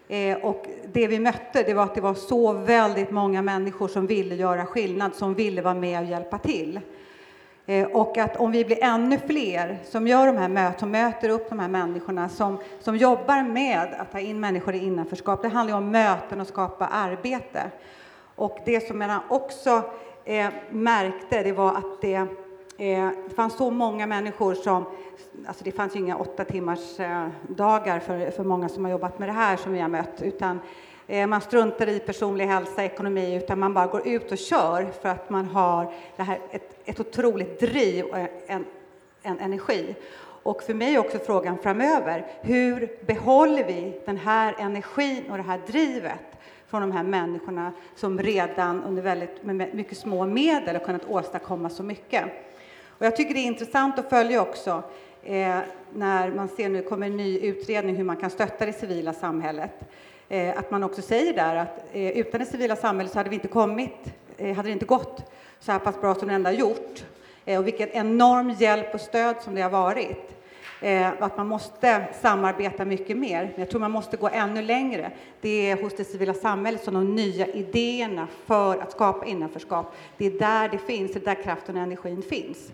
Eh, 0.09 0.37
och 0.37 0.67
det 0.93 1.07
vi 1.07 1.19
mötte 1.19 1.63
det 1.63 1.75
var 1.75 1.85
att 1.85 1.95
det 1.95 2.01
var 2.01 2.15
så 2.15 2.53
väldigt 2.53 3.11
många 3.11 3.43
människor 3.43 3.89
som 3.89 4.07
ville 4.07 4.35
göra 4.35 4.67
skillnad, 4.67 5.15
som 5.15 5.35
ville 5.35 5.63
vara 5.63 5.75
med 5.75 6.01
och 6.01 6.07
hjälpa 6.07 6.39
till. 6.39 6.81
Eh, 7.67 7.87
och 7.87 8.19
att 8.19 8.37
om 8.37 8.53
vi 8.53 8.65
blir 8.65 8.85
ännu 8.85 9.19
fler 9.19 9.79
som 9.85 10.07
gör 10.07 10.27
de 10.27 10.37
här 10.37 10.49
möten, 10.49 10.79
som 10.79 10.91
möter 10.91 11.29
upp 11.29 11.49
de 11.49 11.59
här 11.59 11.69
människorna, 11.69 12.29
som, 12.29 12.59
som 12.81 12.97
jobbar 12.97 13.43
med 13.43 13.95
att 13.99 14.13
ta 14.13 14.21
in 14.21 14.41
människor 14.41 14.75
i 14.75 14.79
innanförskap, 14.79 15.43
det 15.43 15.49
handlar 15.49 15.75
ju 15.75 15.79
om 15.79 15.91
möten 15.91 16.41
och 16.41 16.47
skapa 16.47 16.87
arbete. 16.87 17.63
Och 18.37 18.59
det 18.65 18.89
som 18.89 19.01
jag 19.01 19.21
också 19.29 19.83
eh, 20.25 20.49
märkte, 20.71 21.43
det 21.43 21.53
var 21.53 21.71
att 21.71 22.01
det 22.01 22.27
Eh, 22.77 23.09
det 23.29 23.35
fanns 23.35 23.57
så 23.57 23.71
många 23.71 24.07
människor 24.07 24.55
som... 24.55 24.85
Alltså 25.47 25.65
det 25.65 25.73
fanns 25.73 25.97
ju 25.97 25.99
inga 26.01 26.17
åtta 26.17 26.45
timmars 26.45 27.01
eh, 27.01 27.27
dagar 27.49 28.01
för, 28.01 28.31
för 28.31 28.45
många 28.45 28.69
som 28.69 28.85
har 28.85 28.93
jobbat 28.93 29.19
med 29.19 29.29
det 29.29 29.33
här 29.33 29.57
som 29.57 29.73
vi 29.73 29.81
har 29.81 29.89
mött, 29.89 30.23
utan 30.23 30.61
eh, 31.07 31.27
man 31.27 31.41
struntar 31.41 31.89
i 31.89 31.99
personlig 31.99 32.47
hälsa, 32.47 32.85
ekonomi, 32.85 33.35
utan 33.35 33.59
man 33.59 33.75
bara 33.75 33.87
går 33.87 34.09
ut 34.09 34.33
och 34.33 34.39
kör 34.39 34.87
för 35.03 35.09
att 35.09 35.31
man 35.31 35.47
har 35.47 35.93
det 36.17 36.23
här, 36.23 36.41
ett, 36.51 36.81
ett 36.85 37.01
otroligt 37.01 37.61
driv 37.61 38.05
och 38.05 38.19
en, 38.47 38.65
en 39.23 39.39
energi. 39.39 39.95
Och 40.43 40.63
för 40.63 40.75
mig 40.75 40.95
är 40.95 40.99
också 40.99 41.19
frågan 41.19 41.59
framöver, 41.59 42.27
hur 42.41 42.89
behåller 43.07 43.65
vi 43.65 44.01
den 44.07 44.17
här 44.17 44.55
energin 44.59 45.31
och 45.31 45.37
det 45.37 45.43
här 45.43 45.61
drivet 45.67 46.21
från 46.67 46.81
de 46.81 46.93
här 46.93 47.03
människorna 47.03 47.73
som 47.95 48.19
redan 48.19 48.85
under 48.85 49.03
väldigt, 49.03 49.43
med 49.43 49.75
mycket 49.75 49.99
små 49.99 50.27
medel 50.27 50.77
har 50.77 50.85
kunnat 50.85 51.05
åstadkomma 51.09 51.71
så 51.71 51.83
mycket? 51.83 52.25
Och 52.99 53.07
jag 53.07 53.17
tycker 53.17 53.35
det 53.35 53.41
är 53.41 53.47
intressant 53.47 53.99
att 53.99 54.11
följa 54.11 54.43
också 54.43 54.83
eh, 55.23 55.59
när 55.95 56.31
man 56.31 56.49
ser 56.49 56.69
nu 56.69 56.83
kommer 56.83 57.07
en 57.07 57.17
ny 57.17 57.39
utredning 57.39 57.97
hur 57.97 58.05
man 58.05 58.17
kan 58.17 58.31
stötta 58.31 58.67
det 58.67 58.73
civila 58.73 59.13
samhället. 59.13 59.71
Eh, 60.29 60.59
att 60.59 60.71
man 60.71 60.83
också 60.83 61.03
säger 61.03 61.35
där 61.35 61.57
att 61.57 61.85
eh, 61.93 62.09
utan 62.09 62.41
det 62.41 62.47
civila 62.47 62.77
samhället 62.77 63.13
så 63.13 63.19
hade 63.19 63.31
vi 63.31 63.37
inte 63.37 63.49
kommit, 63.49 64.15
eh, 64.37 64.57
hade 64.57 64.69
det 64.69 64.73
inte 64.73 64.85
gått 64.85 65.33
så 65.61 65.73
här 65.73 65.79
pass 65.79 66.01
bra 66.01 66.15
som 66.15 66.29
det 66.29 66.35
ändå 66.35 66.51
har 66.51 66.55
gjort. 66.55 67.05
Eh, 67.45 67.59
och 67.59 67.67
vilken 67.67 67.89
enorm 67.89 68.51
hjälp 68.51 68.95
och 68.95 69.01
stöd 69.01 69.37
som 69.41 69.55
det 69.55 69.63
har 69.63 69.71
varit. 69.71 70.34
Eh, 70.85 71.13
att 71.19 71.37
man 71.37 71.47
måste 71.47 72.05
samarbeta 72.21 72.85
mycket 72.85 73.17
mer. 73.17 73.43
Men 73.43 73.55
jag 73.57 73.71
tror 73.71 73.81
man 73.81 73.91
måste 73.91 74.17
gå 74.17 74.29
ännu 74.29 74.63
längre. 74.63 75.11
Det 75.41 75.71
är 75.71 75.83
hos 75.83 75.97
det 75.97 76.05
civila 76.05 76.35
samhället 76.35 76.85
som 76.85 76.95
de 76.95 77.15
nya 77.15 77.47
idéerna 77.47 78.29
för 78.47 78.77
att 78.77 78.93
skapa 78.93 79.27
innanförskap, 79.27 79.95
det 80.17 80.27
är 80.27 80.31
där 80.31 80.69
det 80.69 80.79
finns, 80.79 81.13
det 81.13 81.21
är 81.21 81.25
där 81.35 81.43
kraften 81.43 81.77
och 81.77 81.83
energin 81.83 82.23
finns. 82.23 82.73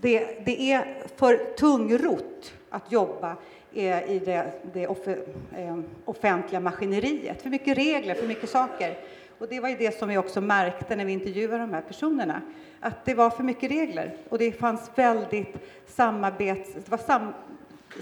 Det, 0.00 0.44
det 0.46 0.72
är 0.72 0.96
för 1.16 1.54
tungrot 1.56 2.54
att 2.70 2.92
jobba 2.92 3.36
eh, 3.74 4.10
i 4.10 4.22
det, 4.24 4.52
det 4.72 4.86
off, 4.86 5.08
eh, 5.08 5.78
offentliga 6.04 6.60
maskineriet. 6.60 7.42
För 7.42 7.50
mycket 7.50 7.78
regler, 7.78 8.14
för 8.14 8.26
mycket 8.26 8.50
saker. 8.50 8.94
Och 9.42 9.48
det 9.48 9.60
var 9.60 9.68
ju 9.68 9.76
det 9.76 9.98
som 9.98 10.08
vi 10.08 10.18
också 10.18 10.40
märkte 10.40 10.96
när 10.96 11.04
vi 11.04 11.12
intervjuade 11.12 11.58
de 11.58 11.74
här 11.74 11.80
personerna, 11.80 12.40
att 12.80 13.04
det 13.04 13.14
var 13.14 13.30
för 13.30 13.42
mycket 13.42 13.70
regler 13.70 14.16
och 14.28 14.38
det 14.38 14.52
fanns 14.52 14.90
väldigt 14.94 15.56
samarbets... 15.86 16.74
Det 16.74 16.88
var 16.88 16.98
sam, 16.98 17.32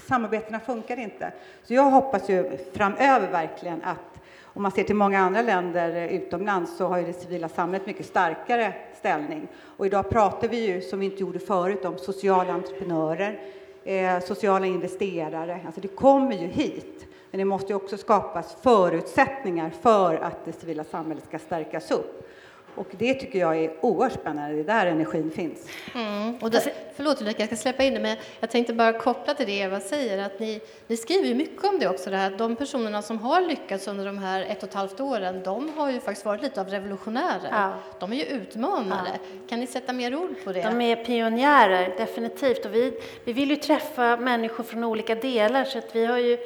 samarbetena 0.07 0.59
funkade 0.59 1.01
inte. 1.01 1.31
Så 1.63 1.73
jag 1.73 1.83
hoppas 1.83 2.29
ju 2.29 2.57
framöver 2.73 3.31
verkligen 3.31 3.81
att 3.83 4.21
om 4.43 4.63
man 4.63 4.71
ser 4.71 4.83
till 4.83 4.95
många 4.95 5.19
andra 5.19 5.41
länder 5.41 6.07
utomlands 6.07 6.77
så 6.77 6.87
har 6.87 6.97
ju 6.97 7.05
det 7.05 7.13
civila 7.13 7.49
samhället 7.49 7.87
mycket 7.87 8.05
starkare 8.05 8.73
ställning. 8.99 9.47
Och 9.77 9.85
idag 9.85 10.09
pratar 10.09 10.47
vi 10.47 10.65
ju, 10.67 10.81
som 10.81 10.99
vi 10.99 11.05
inte 11.05 11.21
gjorde 11.21 11.39
förut, 11.39 11.85
om 11.85 11.97
sociala 11.97 12.53
entreprenörer, 12.53 13.39
eh, 13.83 14.19
sociala 14.19 14.65
investerare. 14.65 15.61
Alltså 15.65 15.81
det 15.81 15.87
kommer 15.87 16.35
ju 16.35 16.47
hit. 16.47 17.07
Men 17.31 17.39
det 17.39 17.45
måste 17.45 17.73
också 17.73 17.97
skapas 17.97 18.57
förutsättningar 18.61 19.69
för 19.81 20.15
att 20.15 20.45
det 20.45 20.51
civila 20.51 20.83
samhället 20.83 21.23
ska 21.27 21.39
stärkas 21.39 21.91
upp. 21.91 22.27
Och 22.75 22.87
det 22.91 23.13
tycker 23.13 23.39
jag 23.39 23.57
är 23.57 23.71
oerhört 23.81 24.13
spännande, 24.13 24.55
det 24.55 24.59
är 24.61 24.63
där 24.63 24.85
energin 24.85 25.31
finns. 25.31 25.67
Mm. 25.95 26.35
Och 26.35 26.51
det, 26.51 26.73
förlåt 26.95 27.21
Ulrika, 27.21 27.41
jag 27.41 27.47
ska 27.47 27.55
släppa 27.55 27.83
in 27.83 27.93
det, 27.93 27.99
men 27.99 28.17
jag 28.39 28.49
tänkte 28.49 28.73
bara 28.73 28.93
koppla 28.93 29.33
till 29.33 29.45
det 29.45 29.51
Eva 29.51 29.79
säger, 29.79 30.25
att 30.25 30.39
ni, 30.39 30.61
ni 30.87 30.97
skriver 30.97 31.27
ju 31.27 31.35
mycket 31.35 31.63
om 31.63 31.79
det 31.79 31.87
också, 31.87 32.09
det 32.09 32.17
här, 32.17 32.31
de 32.37 32.55
personerna 32.55 33.01
som 33.01 33.17
har 33.19 33.41
lyckats 33.41 33.87
under 33.87 34.05
de 34.05 34.17
här 34.17 34.41
ett 34.41 34.63
och 34.63 34.69
ett 34.69 34.75
halvt 34.75 34.99
åren, 34.99 35.43
de 35.43 35.69
har 35.77 35.91
ju 35.91 35.99
faktiskt 35.99 36.25
varit 36.25 36.41
lite 36.41 36.61
av 36.61 36.67
revolutionärer. 36.67 37.49
Ja. 37.51 37.73
De 37.99 38.13
är 38.13 38.17
ju 38.17 38.23
utmanare. 38.23 39.09
Ja. 39.13 39.47
Kan 39.49 39.59
ni 39.59 39.67
sätta 39.67 39.93
mer 39.93 40.15
ord 40.15 40.35
på 40.43 40.51
det? 40.51 40.61
De 40.61 40.81
är 40.81 40.95
pionjärer, 40.95 41.93
definitivt. 41.97 42.65
Och 42.65 42.75
vi, 42.75 42.93
vi 43.23 43.33
vill 43.33 43.49
ju 43.49 43.55
träffa 43.55 44.17
människor 44.17 44.63
från 44.63 44.83
olika 44.83 45.15
delar, 45.15 45.65
så 45.65 45.77
att 45.77 45.95
vi 45.95 46.05
har 46.05 46.17
ju 46.17 46.37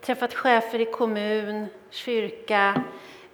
träffat 0.00 0.34
chefer 0.34 0.80
i 0.80 0.84
kommun, 0.84 1.66
kyrka, 1.90 2.82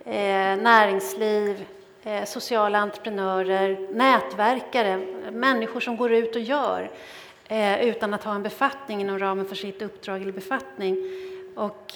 eh, 0.04 0.56
näringsliv, 0.56 1.64
Eh, 2.02 2.24
sociala 2.24 2.78
entreprenörer, 2.78 3.88
nätverkare, 3.92 4.96
människor 5.32 5.80
som 5.80 5.96
går 5.96 6.12
ut 6.12 6.36
och 6.36 6.42
gör 6.42 6.90
eh, 7.48 7.80
utan 7.80 8.14
att 8.14 8.24
ha 8.24 8.34
en 8.34 8.42
befattning 8.42 9.00
inom 9.00 9.18
ramen 9.18 9.46
för 9.46 9.56
sitt 9.56 9.82
uppdrag 9.82 10.22
eller 10.22 10.32
befattning. 10.32 10.96
Och 11.54 11.92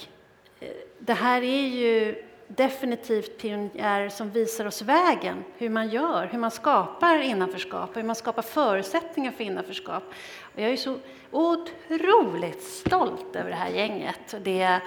eh, 0.59 0.67
det 0.99 1.13
här 1.13 1.41
är 1.41 1.67
ju 1.67 2.23
definitivt 2.47 3.37
pionjärer 3.37 4.09
som 4.09 4.29
visar 4.29 4.65
oss 4.65 4.81
vägen, 4.81 5.43
hur 5.57 5.69
man 5.69 5.89
gör, 5.89 6.25
hur 6.31 6.39
man 6.39 6.51
skapar 6.51 7.19
innanförskap, 7.19 7.97
hur 7.97 8.03
man 8.03 8.15
skapar 8.15 8.41
förutsättningar 8.41 9.31
för 9.31 9.43
innanförskap. 9.43 10.03
Och 10.41 10.61
jag 10.61 10.71
är 10.71 10.77
så 10.77 10.97
otroligt 11.31 12.63
stolt 12.63 13.35
över 13.35 13.49
det 13.49 13.55
här 13.55 13.69
gänget. 13.69 14.35
Det 14.41 14.79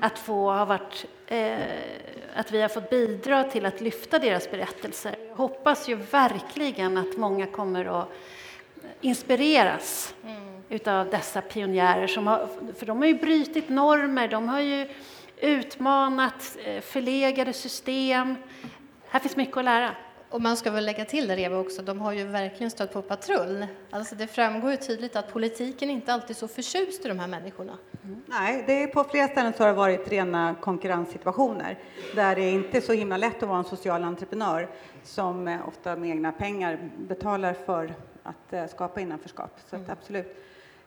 att 0.00 0.18
få 0.18 0.50
ha 0.52 0.64
varit, 0.64 1.06
att 2.34 2.52
vi 2.52 2.62
har 2.62 2.68
fått 2.68 2.90
bidra 2.90 3.44
till 3.44 3.66
att 3.66 3.80
lyfta 3.80 4.18
deras 4.18 4.50
berättelser. 4.50 5.16
Jag 5.28 5.36
hoppas 5.36 5.88
ju 5.88 5.94
verkligen 5.94 6.98
att 6.98 7.16
många 7.16 7.46
kommer 7.46 8.00
att 8.00 8.08
inspireras 9.00 10.14
mm. 10.24 10.62
utav 10.68 11.10
dessa 11.10 11.40
pionjärer, 11.40 12.06
som 12.06 12.26
har, 12.26 12.48
för 12.78 12.86
de 12.86 12.98
har 12.98 13.06
ju 13.06 13.14
brutit 13.14 13.68
normer, 13.68 14.28
de 14.28 14.48
har 14.48 14.60
ju 14.60 14.88
utmanat 15.36 16.56
eh, 16.64 16.80
förlegade 16.80 17.52
system. 17.52 18.36
Här 19.08 19.20
finns 19.20 19.36
mycket 19.36 19.56
att 19.56 19.64
lära. 19.64 19.90
Och 20.34 20.42
man 20.42 20.56
ska 20.56 20.70
väl 20.70 20.84
lägga 20.84 21.04
till 21.04 21.28
där 21.28 21.38
Eva 21.38 21.58
också, 21.58 21.82
de 21.82 22.00
har 22.00 22.12
ju 22.12 22.24
verkligen 22.24 22.70
stött 22.70 22.92
på 22.92 23.02
patrull. 23.02 23.66
Alltså 23.90 24.14
det 24.14 24.26
framgår 24.26 24.70
ju 24.70 24.76
tydligt 24.76 25.16
att 25.16 25.32
politiken 25.32 25.90
inte 25.90 26.12
alltid 26.12 26.30
är 26.30 26.34
så 26.34 26.48
förtjust 26.48 27.04
i 27.04 27.08
de 27.08 27.18
här 27.18 27.26
människorna. 27.26 27.78
Mm. 28.04 28.22
Nej, 28.26 28.64
det 28.66 28.82
är 28.82 28.86
på 28.86 29.04
flera 29.04 29.28
ställen 29.28 29.52
så 29.56 29.62
har 29.62 29.68
det 29.68 29.74
varit 29.74 30.08
rena 30.08 30.54
konkurrenssituationer 30.60 31.78
där 32.14 32.36
det 32.36 32.50
inte 32.50 32.76
är 32.76 32.80
så 32.80 32.92
himla 32.92 33.16
lätt 33.16 33.42
att 33.42 33.48
vara 33.48 33.58
en 33.58 33.64
social 33.64 34.04
entreprenör 34.04 34.68
som 35.02 35.48
eh, 35.48 35.68
ofta 35.68 35.96
med 35.96 36.10
egna 36.10 36.32
pengar 36.32 36.90
betalar 36.96 37.52
för 37.66 37.94
att 38.22 38.52
eh, 38.52 38.66
skapa 38.66 39.00
innanförskap. 39.00 39.50
Så 39.70 39.76
mm. 39.76 39.90
absolut. 39.90 40.36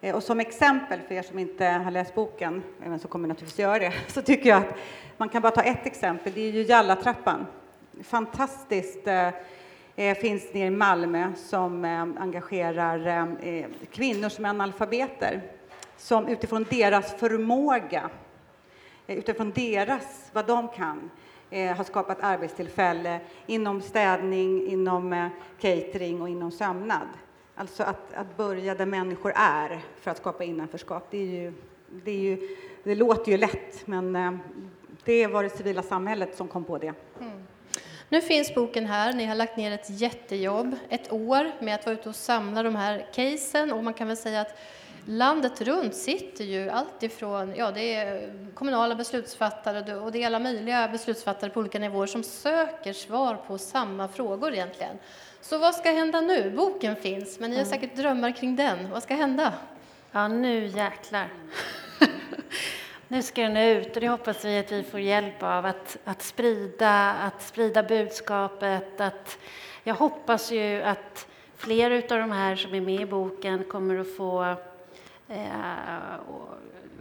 Eh, 0.01 0.16
och 0.16 0.24
som 0.24 0.39
exempel 0.39 1.00
för 1.08 1.16
er 1.16 1.24
som 1.24 1.39
inte 1.39 1.66
har 1.66 1.92
läst 1.92 2.16
boken, 2.16 2.63
även 2.86 3.00
så 3.00 3.08
kommer 3.08 3.27
naturligtvis 3.27 3.60
göra 3.60 3.80
det, 3.80 3.94
så 4.08 4.22
tycker 4.22 4.50
jag 4.50 4.58
att 4.58 4.77
man 5.18 5.30
kan 5.30 5.42
bara 5.42 5.51
ta 5.51 5.62
ett 5.62 5.86
exempel. 5.86 6.34
Det 6.36 6.42
är 6.42 6.51
ju 6.51 6.63
Jallatrappan. 6.63 7.46
Fantastiskt 8.04 9.08
eh, 9.08 9.30
eh, 9.96 10.18
finns 10.18 10.54
nere 10.54 10.68
i 10.68 10.70
Malmö 10.70 11.34
som 11.36 11.86
eh, 11.86 12.01
engagerar 12.01 13.36
kvinnor 13.92 14.30
som 14.30 14.46
är 14.46 14.50
analfabeter 14.50 15.42
som 15.98 16.27
utifrån 16.27 16.66
deras 16.70 17.13
förmåga, 17.13 18.10
utifrån 19.08 19.51
deras, 19.51 20.30
vad 20.34 20.48
de 20.48 20.68
kan, 20.68 21.10
har 21.51 21.84
skapat 21.84 22.18
arbetstillfälle 22.22 23.20
inom 23.46 23.82
städning, 23.82 24.68
inom 24.68 25.30
catering 25.60 26.22
och 26.22 26.30
inom 26.30 26.51
sömnad. 26.51 27.08
Alltså 27.56 27.84
att, 27.84 28.13
att 28.13 28.38
börja 28.38 28.75
där 28.75 28.86
människor 28.86 29.32
är 29.36 29.82
för 30.01 30.12
att 30.12 30.18
skapa 30.18 30.44
innanförskap. 30.44 31.08
Det, 31.12 31.18
är 31.18 31.25
ju, 31.25 31.54
det, 32.04 32.12
är 32.12 32.20
ju, 32.20 32.56
det 32.84 32.96
låter 32.96 33.32
ju 33.32 33.38
lätt, 33.38 33.88
men 33.88 34.39
det 35.06 35.27
var 35.27 35.44
det 35.44 35.50
civila 35.50 35.84
samhället 35.84 36.38
som 36.38 36.48
kom 36.48 36.63
på 36.63 36.77
det. 36.77 36.94
Mm. 37.20 37.37
Nu 38.10 38.22
finns 38.22 38.56
boken 38.56 38.86
här. 38.86 39.14
Ni 39.14 39.26
har 39.26 39.36
lagt 39.36 39.58
ner 39.58 39.72
ett 39.72 39.90
jättejobb, 39.90 40.76
ett 40.90 41.12
år, 41.12 41.52
med 41.60 41.76
att 41.76 41.86
vara 41.86 41.96
ute 41.96 42.10
och 42.10 42.16
samla 42.16 42.64
de 42.64 42.76
här 42.76 43.06
casen. 43.14 43.72
Och 43.72 43.84
man 43.84 43.94
kan 43.94 44.08
väl 44.08 44.18
säga 44.18 44.42
att 44.42 44.60
landet 45.06 45.62
runt 45.62 45.96
sitter 45.96 46.44
ju 46.44 46.70
alltifrån, 46.70 47.54
ja 47.58 47.72
det 47.72 47.94
är 47.94 48.34
kommunala 48.54 48.96
beslutsfattare 48.96 49.96
och 49.96 50.12
det 50.12 50.24
är 50.24 50.26
alla 50.26 50.40
möjliga 50.40 50.88
beslutsfattare 50.88 51.50
på 51.50 51.60
olika 51.60 51.80
nivåer 51.80 52.08
som 52.08 52.24
söker 52.24 52.94
svar 52.94 53.36
på 53.36 53.58
samma 53.58 54.08
frågor 54.08 54.54
egentligen. 54.54 54.98
Så 55.42 55.58
vad 55.58 55.76
ska 55.76 55.92
hända 55.92 56.22
nu? 56.22 56.52
Boken 56.56 56.96
finns, 56.96 57.40
men 57.40 57.52
ni 57.52 57.58
har 57.58 57.66
säkert 57.66 57.96
drömmar 57.96 58.32
kring 58.32 58.56
den. 58.56 58.92
Vad 58.92 59.04
ska 59.04 59.16
hända? 59.16 59.54
Ja, 60.12 60.28
nu 60.28 60.66
jäklar. 60.66 61.30
nu 63.08 63.22
ska 63.24 63.42
den 63.42 63.58
ut 63.58 63.96
och 63.96 64.02
det 64.02 64.10
hoppas 64.10 64.46
vi 64.46 64.58
att 64.58 64.72
vi 64.72 64.84
får 64.84 65.00
hjälp 65.00 65.44
av 65.44 65.66
att, 65.66 65.98
att, 66.04 66.22
sprida, 66.22 67.14
att 67.14 67.42
sprida 67.42 67.84
budskapet. 67.84 69.02
Att, 69.02 69.38
jag 69.84 69.96
hoppas 69.96 70.52
ju 70.52 70.82
att 70.82 71.28
fler 71.58 71.92
av 71.92 72.20
de 72.20 72.32
här 72.32 72.56
som 72.56 72.74
är 72.74 72.82
med 72.82 73.02
i 73.02 73.06
boken 73.06 73.64
kommer 73.64 74.00
att 74.00 74.16
få 74.18 74.56
eh, 75.30 76.18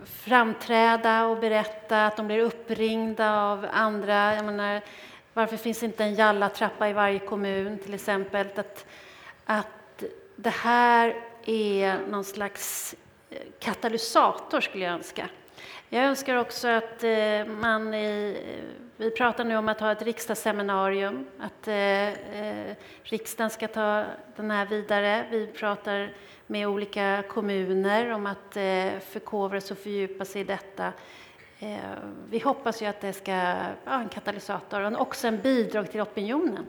framträda 0.04 1.26
och 1.26 1.38
berätta, 1.38 2.06
att 2.06 2.16
de 2.16 2.26
blir 2.26 2.38
uppringda 2.38 3.40
av 3.42 3.66
andra. 3.72 4.34
Jag 4.34 4.44
menar, 4.44 4.80
varför 5.34 5.56
finns 5.56 5.82
inte 5.82 6.04
en 6.04 6.14
jallatrappa 6.14 6.88
i 6.88 6.92
varje 6.92 7.18
kommun 7.18 7.78
till 7.78 7.94
exempel? 7.94 8.46
Att, 8.56 8.86
att 9.44 10.04
det 10.36 10.54
här 10.54 11.14
är 11.44 11.98
någon 12.08 12.24
slags 12.24 12.94
eh, 13.30 13.38
katalysator 13.58 14.60
skulle 14.60 14.84
jag 14.84 14.94
önska. 14.94 15.28
Jag 15.88 16.04
önskar 16.04 16.36
också 16.36 16.68
att 16.68 17.04
eh, 17.04 17.46
man 17.46 17.94
i, 17.94 18.38
eh, 18.46 18.64
vi 18.96 19.10
pratar 19.10 19.44
nu 19.44 19.56
om 19.56 19.68
att 19.68 19.80
ha 19.80 19.92
ett 19.92 20.02
riksdagsseminarium, 20.02 21.26
att 21.38 21.68
eh, 21.68 22.08
eh, 22.08 22.76
riksdagen 23.02 23.50
ska 23.50 23.68
ta 23.68 24.04
den 24.36 24.50
här 24.50 24.66
vidare. 24.66 25.26
Vi 25.30 25.46
pratar 25.46 26.12
med 26.46 26.68
olika 26.68 27.22
kommuner 27.28 28.12
om 28.12 28.26
att 28.26 28.54
förkovra 29.00 29.60
sig 29.60 29.74
och 29.74 29.78
fördjupa 29.78 30.24
sig 30.24 30.40
i 30.40 30.44
detta. 30.44 30.92
Eh, 31.58 31.78
vi 32.30 32.38
hoppas 32.38 32.82
ju 32.82 32.86
att 32.86 33.00
det 33.00 33.12
ska 33.12 33.54
vara 33.84 34.00
en 34.00 34.08
katalysator 34.08 34.80
och 34.80 35.00
också 35.00 35.28
en 35.28 35.40
bidrag 35.40 35.90
till 35.90 36.00
opinionen. 36.00 36.66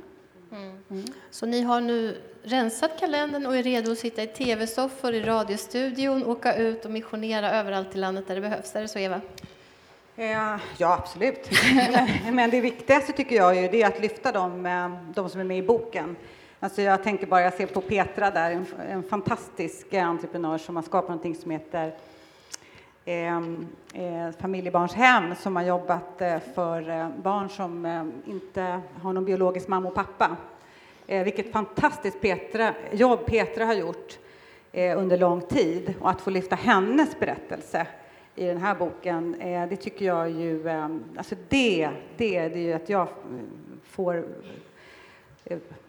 Mm. 0.51 0.77
Mm. 0.91 1.05
Så 1.31 1.45
ni 1.45 1.61
har 1.61 1.81
nu 1.81 2.21
rensat 2.43 2.99
kalendern 2.99 3.45
och 3.45 3.57
är 3.57 3.63
redo 3.63 3.91
att 3.91 3.97
sitta 3.97 4.23
i 4.23 4.27
tv-soffor, 4.27 5.13
i 5.13 5.21
radiostudion, 5.21 6.25
åka 6.25 6.55
ut 6.55 6.85
och 6.85 6.91
missionera 6.91 7.51
överallt 7.51 7.95
i 7.95 7.97
landet 7.97 8.27
där 8.27 8.35
det 8.35 8.41
behövs. 8.41 8.75
Är 8.75 8.81
det 8.81 8.87
så, 8.87 8.99
Eva? 8.99 9.21
Eh, 10.15 10.57
ja, 10.77 10.93
absolut. 10.93 11.49
Men 12.31 12.49
det 12.49 12.61
viktigaste 12.61 13.13
tycker 13.13 13.35
jag 13.35 13.57
är, 13.57 13.71
det 13.71 13.81
är 13.81 13.87
att 13.87 14.01
lyfta 14.01 14.31
dem, 14.31 14.65
eh, 14.65 15.13
de 15.13 15.29
som 15.29 15.39
är 15.39 15.43
med 15.43 15.57
i 15.57 15.61
boken. 15.61 16.15
Alltså 16.59 16.81
jag 16.81 17.03
tänker 17.03 17.27
bara, 17.27 17.41
jag 17.41 17.53
ser 17.53 17.65
på 17.65 17.81
Petra 17.81 18.31
där, 18.31 18.51
en, 18.51 18.65
en 18.89 19.03
fantastisk 19.03 19.93
entreprenör 19.93 20.57
som 20.57 20.75
har 20.75 20.83
skapat 20.83 21.09
någonting 21.09 21.35
som 21.35 21.51
heter 21.51 21.93
Ehm, 23.09 23.67
eh, 23.93 24.31
familjebarnshem 24.39 25.35
som 25.35 25.55
har 25.55 25.63
jobbat 25.63 26.21
eh, 26.21 26.39
för 26.55 26.89
eh, 26.89 27.09
barn 27.23 27.49
som 27.49 27.85
inte 28.25 28.81
har 29.01 29.13
någon 29.13 29.25
biologisk 29.25 29.67
mamma 29.67 29.89
och 29.89 29.95
pappa. 29.95 30.37
Vilket 31.05 31.51
fantastiskt 31.51 32.21
Petra, 32.21 32.73
jobb 32.91 33.25
Petra 33.25 33.65
har 33.65 33.73
gjort 33.73 34.19
under 34.73 35.17
lång 35.17 35.41
tid 35.41 35.93
och 36.01 36.09
att 36.09 36.21
få 36.21 36.29
lyfta 36.29 36.55
hennes 36.55 37.19
berättelse 37.19 37.87
i 38.35 38.45
den 38.45 38.57
här 38.57 38.75
boken, 38.75 39.35
det 39.69 39.75
tycker 39.75 40.05
jag 40.05 40.29
ju, 40.29 40.69
alltså 41.17 41.35
det, 41.49 41.89
det, 42.17 42.49
det 42.49 42.57
är 42.57 42.57
ju 42.57 42.73
att 42.73 42.89
jag 42.89 43.07
får 43.83 44.25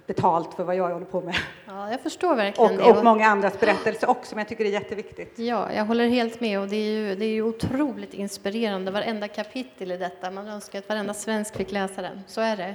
betalt 0.09 0.55
för 0.55 0.65
vad 0.65 0.77
jag 0.77 0.89
håller 0.93 1.07
på 1.07 1.21
med. 1.21 1.35
Ja, 1.67 1.91
jag 1.91 2.01
förstår 2.01 2.35
verkligen 2.35 2.81
och, 2.81 2.97
och 2.97 3.05
många 3.05 3.27
andras 3.27 3.61
berättelser 3.61 4.11
också, 4.11 4.35
men 4.35 4.43
jag 4.43 4.49
tycker 4.49 4.65
det 4.65 4.71
är 4.71 4.81
jätteviktigt. 4.81 5.39
Ja, 5.39 5.73
jag 5.73 5.85
håller 5.85 6.09
helt 6.09 6.41
med 6.41 6.61
och 6.61 6.69
det 6.69 6.77
är 6.77 6.91
ju, 6.91 7.15
det 7.15 7.25
är 7.25 7.31
ju 7.31 7.43
otroligt 7.43 8.15
inspirerande, 8.15 8.91
varenda 8.91 9.29
kapitel 9.29 9.93
i 9.93 9.97
detta. 9.97 10.31
Man 10.31 10.49
önskar 10.49 10.79
att 10.79 10.89
varenda 10.89 11.15
svensk 11.15 11.57
fick 11.57 11.73
läsa 11.73 12.03
den, 12.03 12.21
så 12.27 12.41
är 12.41 12.57
det. 12.57 12.75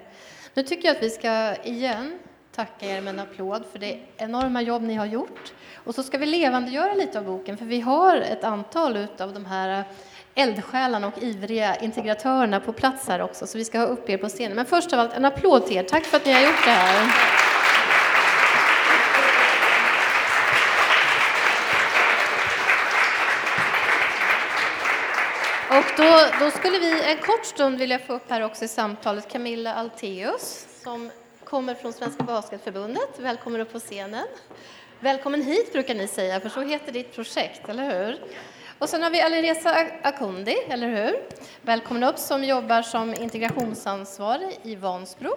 Nu 0.54 0.64
tycker 0.64 0.88
jag 0.88 0.98
att 0.98 1.04
vi 1.04 1.10
ska 1.10 1.56
igen 1.56 2.20
tacka 2.56 2.86
er 2.86 3.02
med 3.02 3.14
en 3.14 3.20
applåd 3.20 3.64
för 3.72 3.80
det 3.80 4.00
enorma 4.18 4.62
jobb 4.62 4.82
ni 4.82 4.96
har 4.96 5.06
gjort. 5.06 5.54
Och 5.76 5.96
så 5.96 6.04
ska 6.04 6.18
vi 6.18 6.26
levandegöra 6.26 6.94
lite 6.94 7.20
av 7.20 7.26
boken, 7.26 7.58
för 7.58 7.66
vi 7.66 7.82
har 7.82 8.18
ett 8.18 8.44
antal 8.44 9.08
av 9.20 9.34
de 9.34 9.46
här 9.46 9.84
eldsjälarna 10.36 11.08
och 11.08 11.24
ivriga 11.24 11.76
integratörerna 11.76 12.60
på 12.60 12.74
plats 12.74 13.08
här 13.08 13.22
också, 13.22 13.48
så 13.48 13.58
vi 13.58 13.66
ska 13.66 13.80
ha 13.80 13.86
upp 13.86 14.10
er 14.10 14.18
på 14.18 14.30
scenen. 14.30 14.56
Men 14.56 14.66
först 14.66 14.94
av 14.94 15.00
allt, 15.00 15.14
en 15.14 15.26
applåd 15.26 15.66
till 15.66 15.78
er. 15.78 15.84
Tack 15.84 16.04
för 16.04 16.18
att 16.18 16.26
ni 16.26 16.34
har 16.34 16.42
gjort 16.42 16.66
det 16.66 16.72
här. 16.72 17.14
Och 25.78 25.86
då, 25.98 26.46
då, 26.46 26.52
skulle 26.52 26.80
vi 26.80 27.12
en 27.12 27.18
kort 27.18 27.46
stund 27.46 27.78
vilja 27.78 28.00
få 28.00 28.14
upp 28.14 28.30
här 28.30 28.42
också 28.42 28.66
i 28.66 28.68
samtalet 28.68 29.32
Camilla 29.32 29.74
Alteus 29.74 30.68
som 30.84 31.12
kommer 31.54 31.76
från 31.76 31.94
Svenska 31.94 32.24
Basketförbundet. 32.24 33.20
Välkommen 33.20 33.62
upp 33.62 33.74
på 33.74 33.80
scenen. 33.80 34.28
Välkommen 35.00 35.42
hit 35.42 35.74
brukar 35.74 35.96
ni 35.96 36.08
säga, 36.08 36.40
för 36.40 36.50
så 36.50 36.62
heter 36.62 36.92
ditt 36.92 37.16
projekt, 37.16 37.70
eller 37.70 37.84
hur? 37.84 38.24
Och 38.80 38.90
sen 38.90 39.04
har 39.04 39.10
vi 39.10 39.22
Alireza 39.22 39.88
Akundi, 40.02 40.56
eller 40.70 40.88
hur? 40.88 41.16
Välkommen 41.62 42.04
upp, 42.04 42.20
som 42.20 42.44
jobbar 42.44 42.82
som 42.82 43.14
integrationsansvarig 43.14 44.60
i 44.64 44.76
Vansbro. 44.76 45.32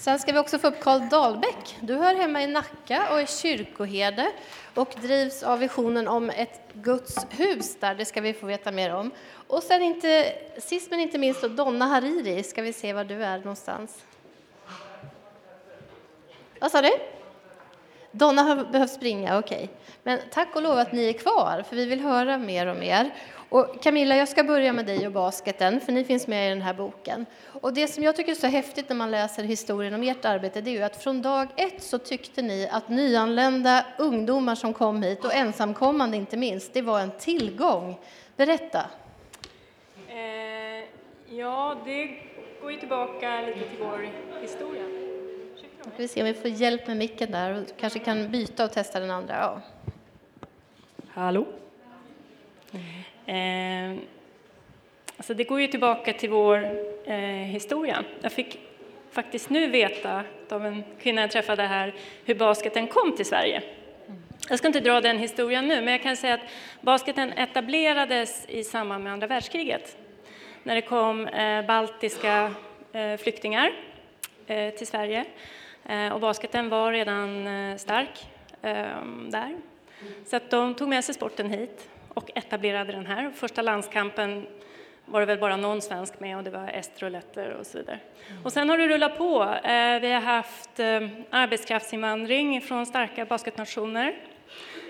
Sen 0.00 0.18
ska 0.18 0.32
vi 0.32 0.38
också 0.38 0.58
få 0.58 0.66
upp 0.66 0.80
Karl 0.80 1.08
Dahlbäck. 1.08 1.76
Du 1.80 1.94
hör 1.94 2.14
hemma 2.14 2.42
i 2.42 2.46
Nacka 2.46 3.08
och 3.12 3.20
är 3.20 3.26
kyrkoherde 3.26 4.32
och 4.74 4.94
drivs 5.02 5.42
av 5.42 5.58
visionen 5.58 6.08
om 6.08 6.30
ett 6.30 6.72
Guds 6.72 7.26
hus 7.30 7.76
där. 7.80 7.94
Det 7.94 8.04
ska 8.04 8.20
vi 8.20 8.32
få 8.32 8.46
veta 8.46 8.72
mer 8.72 8.94
om. 8.94 9.10
Och 9.46 9.62
sen 9.62 9.82
inte, 9.82 10.32
sist 10.58 10.90
men 10.90 11.00
inte 11.00 11.18
minst 11.18 11.42
Donna 11.42 11.86
Hariri. 11.86 12.42
Ska 12.42 12.62
vi 12.62 12.72
se 12.72 12.92
var 12.92 13.04
du 13.04 13.24
är 13.24 13.38
någonstans. 13.38 14.04
Vad 16.60 16.70
sa 16.70 16.82
du? 16.82 16.90
Donna 18.12 18.42
har 18.42 18.64
behövt 18.64 18.90
springa, 18.90 19.38
okej. 19.38 19.64
Okay. 19.64 19.68
Men 20.02 20.18
tack 20.30 20.56
och 20.56 20.62
lov 20.62 20.78
att 20.78 20.92
ni 20.92 21.08
är 21.08 21.12
kvar, 21.12 21.64
för 21.68 21.76
vi 21.76 21.86
vill 21.86 22.00
höra 22.00 22.38
mer 22.38 22.66
om 22.66 22.82
er. 22.82 23.10
Och 23.48 23.82
Camilla, 23.82 24.16
jag 24.16 24.28
ska 24.28 24.44
börja 24.44 24.72
med 24.72 24.86
dig 24.86 25.06
och 25.06 25.12
basketen, 25.12 25.80
för 25.80 25.92
ni 25.92 26.04
finns 26.04 26.26
med 26.26 26.46
i 26.46 26.48
den 26.48 26.62
här 26.62 26.74
boken. 26.74 27.26
Och 27.60 27.74
det 27.74 27.88
som 27.88 28.02
jag 28.02 28.16
tycker 28.16 28.30
är 28.30 28.36
så 28.36 28.46
häftigt 28.46 28.88
när 28.88 28.96
man 28.96 29.10
läser 29.10 29.44
historien 29.44 29.94
om 29.94 30.02
ert 30.02 30.24
arbete, 30.24 30.60
det 30.60 30.70
är 30.70 30.72
ju 30.72 30.82
att 30.82 31.02
från 31.02 31.22
dag 31.22 31.48
ett 31.56 31.82
så 31.82 31.98
tyckte 31.98 32.42
ni 32.42 32.68
att 32.72 32.88
nyanlända 32.88 33.84
ungdomar 33.98 34.54
som 34.54 34.74
kom 34.74 35.02
hit, 35.02 35.24
och 35.24 35.34
ensamkommande 35.34 36.16
inte 36.16 36.36
minst, 36.36 36.72
det 36.72 36.82
var 36.82 37.00
en 37.00 37.10
tillgång. 37.10 37.98
Berätta. 38.36 38.86
Eh, 40.08 41.36
ja, 41.36 41.76
det 41.84 42.06
går 42.62 42.72
ju 42.72 42.78
tillbaka 42.78 43.40
lite 43.40 43.68
till 43.68 43.78
vår 43.78 44.08
historia. 44.40 44.99
Ska 45.80 45.90
vi 45.96 46.08
se 46.08 46.20
om 46.20 46.26
vi 46.26 46.34
får 46.34 46.50
hjälp 46.50 46.86
med 46.86 46.96
micken 46.96 47.30
där 47.30 47.60
och 47.60 47.66
kanske 47.76 47.98
kan 47.98 48.30
byta 48.30 48.64
och 48.64 48.72
testa 48.72 49.00
den 49.00 49.10
andra. 49.10 49.34
Ja. 49.34 49.60
Hallå? 51.08 51.46
Eh, 53.26 53.96
alltså 55.16 55.34
det 55.34 55.44
går 55.44 55.60
ju 55.60 55.66
tillbaka 55.66 56.12
till 56.12 56.30
vår 56.30 56.56
eh, 57.04 57.16
historia. 57.24 58.04
Jag 58.20 58.32
fick 58.32 58.60
faktiskt 59.10 59.50
nu 59.50 59.66
veta 59.66 60.24
av 60.48 60.66
en 60.66 60.84
kvinna 61.02 61.20
jag 61.20 61.30
träffade 61.30 61.62
här 61.62 61.94
hur 62.24 62.34
basketen 62.34 62.86
kom 62.86 63.16
till 63.16 63.26
Sverige. 63.26 63.62
Jag 64.48 64.58
ska 64.58 64.66
inte 64.66 64.80
dra 64.80 65.00
den 65.00 65.18
historien 65.18 65.68
nu, 65.68 65.80
men 65.80 65.92
jag 65.92 66.02
kan 66.02 66.16
säga 66.16 66.34
att 66.34 66.50
basketen 66.80 67.32
etablerades 67.32 68.46
i 68.48 68.64
samband 68.64 69.04
med 69.04 69.12
andra 69.12 69.26
världskriget. 69.26 69.96
När 70.62 70.74
det 70.74 70.82
kom 70.82 71.26
eh, 71.26 71.66
baltiska 71.66 72.54
eh, 72.92 73.16
flyktingar 73.16 73.72
eh, 74.46 74.74
till 74.74 74.86
Sverige. 74.86 75.24
Eh, 75.90 76.12
och 76.12 76.20
basketen 76.20 76.68
var 76.68 76.92
redan 76.92 77.48
stark 77.78 78.26
där 79.28 79.56
så 80.26 80.36
att 80.36 80.50
de 80.50 80.74
tog 80.74 80.88
med 80.88 81.04
sig 81.04 81.14
sporten 81.14 81.50
hit 81.50 81.88
och 82.14 82.30
etablerade 82.34 82.92
den 82.92 83.06
här. 83.06 83.30
Första 83.30 83.62
landskampen 83.62 84.46
var 85.04 85.20
det 85.20 85.26
väl 85.26 85.38
bara 85.38 85.56
någon 85.56 85.82
svensk 85.82 86.20
med 86.20 86.36
och 86.36 86.44
det 86.44 86.50
var 86.50 86.68
estrouletter 86.68 87.50
och 87.50 87.66
så 87.66 87.78
vidare. 87.78 87.98
Och 88.44 88.52
sen 88.52 88.68
har 88.68 88.78
det 88.78 88.88
rullat 88.88 89.18
på. 89.18 89.42
Eh, 89.42 90.00
vi 90.00 90.12
har 90.12 90.20
haft 90.20 90.80
eh, 90.80 91.08
arbetskraftsinvandring 91.30 92.60
från 92.60 92.86
starka 92.86 93.24
basketnationer. 93.24 94.14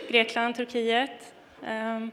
Grekland, 0.09 0.55
Turkiet. 0.55 1.35
Ehm, 1.67 2.11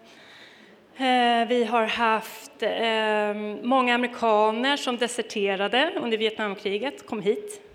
eh, 0.98 1.48
vi 1.48 1.68
har 1.70 1.86
haft 1.86 2.52
ehm, 2.60 3.60
många 3.64 3.96
amerikaner 3.96 4.78
som 4.78 4.98
deserterade 4.98 5.92
under 5.96 6.18
Vietnamkriget, 6.18 7.08
kom 7.08 7.22
hit. 7.22 7.67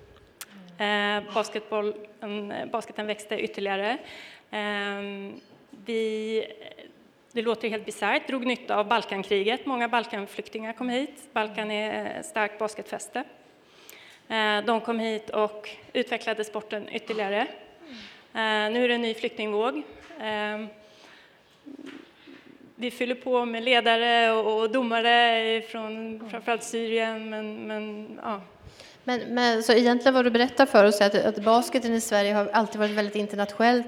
Eh, 0.83 1.17
eh, 1.17 2.67
basketen 2.67 3.07
växte 3.07 3.41
ytterligare. 3.41 3.99
Ehm, 4.51 5.41
vi, 5.85 6.47
det 7.33 7.43
låter 7.43 7.69
helt 7.69 7.87
bisarrt, 7.87 8.27
drog 8.27 8.47
nytta 8.47 8.77
av 8.77 8.89
Balkankriget. 8.89 9.67
Många 9.67 9.89
Balkanflyktingar 9.89 10.73
kom 10.73 10.89
hit. 10.89 11.29
Balkan 11.33 11.71
är 11.71 12.05
eh, 12.05 12.19
ett 12.19 12.27
starkt 12.27 12.59
basketfäste. 12.59 13.25
De 14.65 14.81
kom 14.81 14.99
hit 14.99 15.31
och 15.31 15.71
utvecklade 15.93 16.45
sporten 16.45 16.89
ytterligare. 16.89 17.47
Nu 18.33 18.85
är 18.85 18.89
det 18.89 18.95
en 18.95 19.03
ny 19.03 19.15
flyktingvåg. 19.15 19.83
Ehm, 20.21 20.69
vi 22.77 22.91
fyller 22.91 23.15
på 23.15 23.45
med 23.45 23.63
ledare 23.63 24.33
och 24.33 24.71
domare 24.71 25.63
från 25.63 26.21
framförallt 26.31 26.63
Syrien, 26.63 27.31
men, 27.31 27.67
men 27.67 28.21
ja, 28.23 28.41
men, 29.05 29.21
men, 29.21 29.63
så 29.63 29.73
egentligen 29.73 30.15
vad 30.15 30.25
du 30.25 30.31
berättar 30.31 30.67
för 30.67 30.85
oss 30.85 31.01
är 31.01 31.07
att, 31.07 31.15
att 31.15 31.45
basketen 31.45 31.95
i 31.95 32.01
Sverige 32.01 32.35
har 32.35 32.47
alltid 32.47 32.81
varit 32.81 32.91
väldigt 32.91 33.17
internationellt 33.17 33.87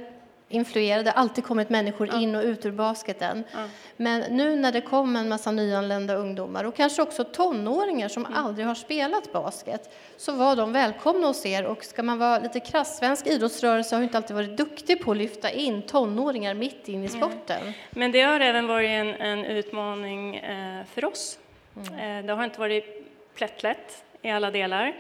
influerade, 0.49 1.13
alltid 1.13 1.45
kommit 1.45 1.71
människor 1.71 2.09
ja. 2.13 2.21
in 2.21 2.35
och 2.35 2.43
ut 2.43 2.67
ur 2.67 2.73
basketen. 2.73 3.45
Ja. 3.53 3.69
Men 3.97 4.37
nu 4.37 4.57
när 4.57 4.73
det 4.73 4.81
kom 4.81 5.17
en 5.17 5.29
massa 5.29 5.51
nyanlända 5.51 6.15
ungdomar 6.15 6.65
och 6.65 6.77
kanske 6.77 7.03
också 7.03 7.25
tonåringar 7.25 8.09
som 8.09 8.27
mm. 8.27 8.39
aldrig 8.39 8.67
har 8.67 8.75
spelat 8.75 9.33
basket 9.33 9.95
så 10.17 10.33
var 10.33 10.57
de 10.57 10.73
välkomna 10.73 11.27
hos 11.27 11.47
er 11.47 11.65
och 11.65 11.85
ska 11.85 12.03
man 12.03 12.19
vara 12.19 12.39
lite 12.39 12.61
krass, 12.61 12.99
svensk 12.99 13.27
idrottsrörelse 13.27 13.97
har 13.97 14.03
inte 14.03 14.17
alltid 14.17 14.37
varit 14.37 14.57
duktig 14.57 15.05
på 15.05 15.11
att 15.11 15.17
lyfta 15.17 15.51
in 15.51 15.83
tonåringar 15.83 16.55
mitt 16.55 16.89
in 16.89 17.05
i 17.05 17.09
sporten. 17.09 17.63
Mm. 17.63 17.73
Men 17.91 18.13
det 18.13 18.21
har 18.21 18.41
även 18.41 18.67
varit 18.67 18.89
en, 18.89 19.15
en 19.15 19.45
utmaning 19.45 20.37
eh, 20.37 20.85
för 20.95 21.05
oss. 21.05 21.39
Mm. 21.77 22.19
Eh, 22.19 22.27
det 22.27 22.33
har 22.33 22.45
inte 22.45 22.61
varit 22.61 22.85
plättlätt 23.35 24.05
i 24.25 24.31
alla 24.31 24.51
delar. 24.51 24.95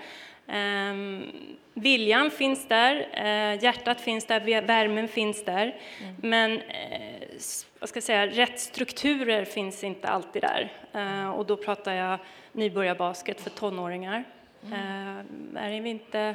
Um, 0.46 1.32
viljan 1.74 2.30
finns 2.30 2.68
där, 2.68 2.96
uh, 2.96 3.64
hjärtat 3.64 4.00
finns 4.00 4.26
där, 4.26 4.60
värmen 4.60 5.08
finns 5.08 5.44
där. 5.44 5.76
Mm. 6.00 6.14
Men 6.18 6.52
uh, 6.52 6.58
vad 7.78 7.88
ska 7.88 7.96
jag 7.96 8.04
säga, 8.04 8.26
rätt 8.26 8.60
strukturer 8.60 9.44
finns 9.44 9.84
inte 9.84 10.08
alltid 10.08 10.42
där. 10.42 10.72
Uh, 10.94 11.30
och 11.30 11.46
då 11.46 11.56
pratar 11.56 11.94
jag 11.94 12.18
nybörjarbasket 12.52 13.40
för 13.40 13.50
tonåringar. 13.50 14.24
Mm. 14.66 15.26
där 15.52 15.70
är 15.70 15.80
vi 15.80 15.90
inte 15.90 16.34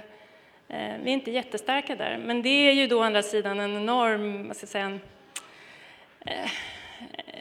vi 1.04 1.10
är 1.10 1.14
inte 1.14 1.32
jättestarka 1.32 1.96
där, 1.96 2.18
men 2.18 2.42
det 2.42 2.50
är 2.50 2.72
ju 2.72 2.88
då 2.88 3.00
å 3.00 3.04
andra 3.04 3.24
sidan 3.24 3.60
en 3.60 3.78
enorm, 3.78 4.48
vad 4.48 4.58
ska 4.58 4.64
jag 4.64 4.70
säga, 4.70 4.86
en, 4.86 5.00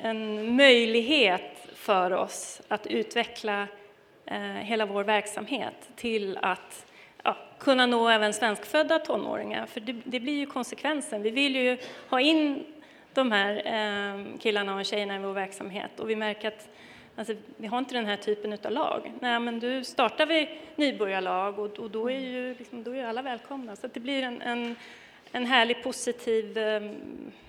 en 0.02 0.56
möjlighet 0.56 1.66
för 1.74 2.12
oss 2.12 2.62
att 2.68 2.86
utveckla 2.86 3.60
Eh, 3.60 3.87
Eh, 4.30 4.40
hela 4.40 4.86
vår 4.86 5.04
verksamhet 5.04 5.90
till 5.96 6.38
att 6.42 6.86
ja, 7.22 7.36
kunna 7.58 7.86
nå 7.86 8.08
även 8.08 8.34
svenskfödda 8.34 8.98
tonåringar. 8.98 9.66
För 9.66 9.80
det, 9.80 9.92
det, 10.04 10.20
blir 10.20 10.38
ju 10.38 10.46
konsekvensen. 10.46 11.22
Vi 11.22 11.30
vill 11.30 11.56
ju 11.56 11.78
ha 12.08 12.20
in 12.20 12.64
de 13.14 13.32
här 13.32 13.54
eh, 13.54 14.38
killarna 14.38 14.76
och 14.76 14.84
tjejerna 14.84 15.16
i 15.16 15.18
vår 15.18 15.32
verksamhet 15.32 16.00
och 16.00 16.10
vi 16.10 16.16
märker 16.16 16.48
att 16.48 16.68
alltså, 17.16 17.34
vi 17.56 17.66
har 17.66 17.78
inte 17.78 17.94
den 17.94 18.06
här 18.06 18.16
typen 18.16 18.52
av 18.52 18.72
lag. 18.72 19.12
Nej, 19.20 19.40
men 19.40 19.60
du 19.60 19.84
startar 19.84 20.26
vi 20.26 20.58
nybörjarlag 20.76 21.58
och, 21.58 21.78
och 21.78 21.90
då 21.90 22.10
är 22.10 22.20
ju 22.20 22.54
liksom, 22.54 22.82
då 22.82 22.94
är 22.94 23.04
alla 23.04 23.22
välkomna. 23.22 23.76
Så 23.76 23.86
det 23.86 24.00
blir 24.00 24.22
en, 24.22 24.42
en 24.42 24.76
en 25.32 25.46
härlig 25.46 25.82
positiv 25.82 26.58
ehm, 26.58 26.96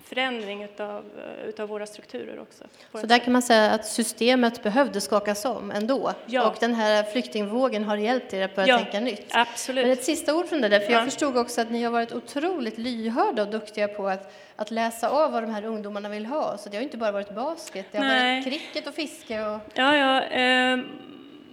förändring 0.04 0.64
utav, 0.64 1.06
eh, 1.18 1.50
utav 1.50 1.70
våra 1.70 1.86
strukturer 1.86 2.40
också. 2.40 2.64
Så 2.92 3.06
där 3.06 3.18
kan 3.20 3.34
man 3.34 3.42
säga 3.42 3.72
att 3.72 3.86
systemet 3.86 4.64
behövde 4.64 5.02
skakas 5.02 5.46
om 5.46 5.72
ändå? 5.72 6.14
Ja. 6.26 6.48
Och 6.50 6.58
den 6.60 6.76
här 6.76 7.04
flyktingvågen 7.04 7.84
har 7.84 7.98
hjälpt 7.98 8.34
er 8.34 8.42
att 8.46 8.56
börja 8.56 8.68
Ja, 8.68 8.78
tänka 8.78 9.00
nytt? 9.00 9.26
Absolut. 9.32 9.86
Men 9.86 9.92
ett 9.92 10.04
sista 10.04 10.36
ord 10.36 10.48
från 10.48 10.62
det 10.62 10.70
där, 10.70 10.80
för 10.80 10.92
jag 10.92 11.02
Ja. 11.02 11.06
förstod 11.06 11.38
också 11.38 11.62
att 11.62 11.72
ni 11.72 11.84
har 11.84 11.92
varit 11.92 12.12
otroligt 12.14 12.78
lyhörda 12.78 13.42
och 13.42 13.50
duktiga 13.50 13.88
på 13.88 14.08
att, 14.08 14.34
att 14.56 14.72
läsa 14.72 15.10
av 15.10 15.32
vad 15.32 15.44
de 15.44 15.54
här 15.54 15.66
ungdomarna 15.66 16.10
vill 16.10 16.26
ha. 16.26 16.58
Så 16.58 16.70
det 16.70 16.78
har 16.78 16.84
inte 16.84 16.98
bara 16.98 17.12
varit 17.12 17.36
basket, 17.36 17.86
det 17.92 17.98
har 17.98 18.06
Nej. 18.06 18.36
varit 18.42 18.46
cricket 18.54 18.88
och 18.88 18.94
fiske 18.94 19.46
och... 19.46 19.60
Ja, 19.74 19.96
ja. 19.98 20.24
Eh, 20.24 20.80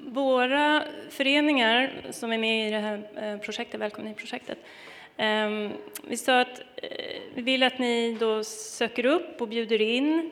våra 0.07 0.83
föreningar 1.11 1.93
som 2.11 2.33
är 2.33 2.39
med 2.39 2.69
i 2.69 2.71
det 2.71 2.79
här 2.79 3.03
eh, 3.17 3.39
projektet, 3.39 3.81
Välkommen 3.81 4.09
hit-projektet, 4.09 4.59
eh, 4.59 4.65
Ehm, 5.17 5.73
vi 6.03 6.17
sa 6.17 6.41
att 6.41 6.61
eh, 6.77 7.21
vi 7.35 7.43
vill 7.43 7.63
att 7.63 7.79
ni 7.79 8.17
då 8.21 8.45
söker 8.45 9.07
upp 9.07 9.41
och 9.41 9.49
bjuder 9.49 9.81
in 9.81 10.31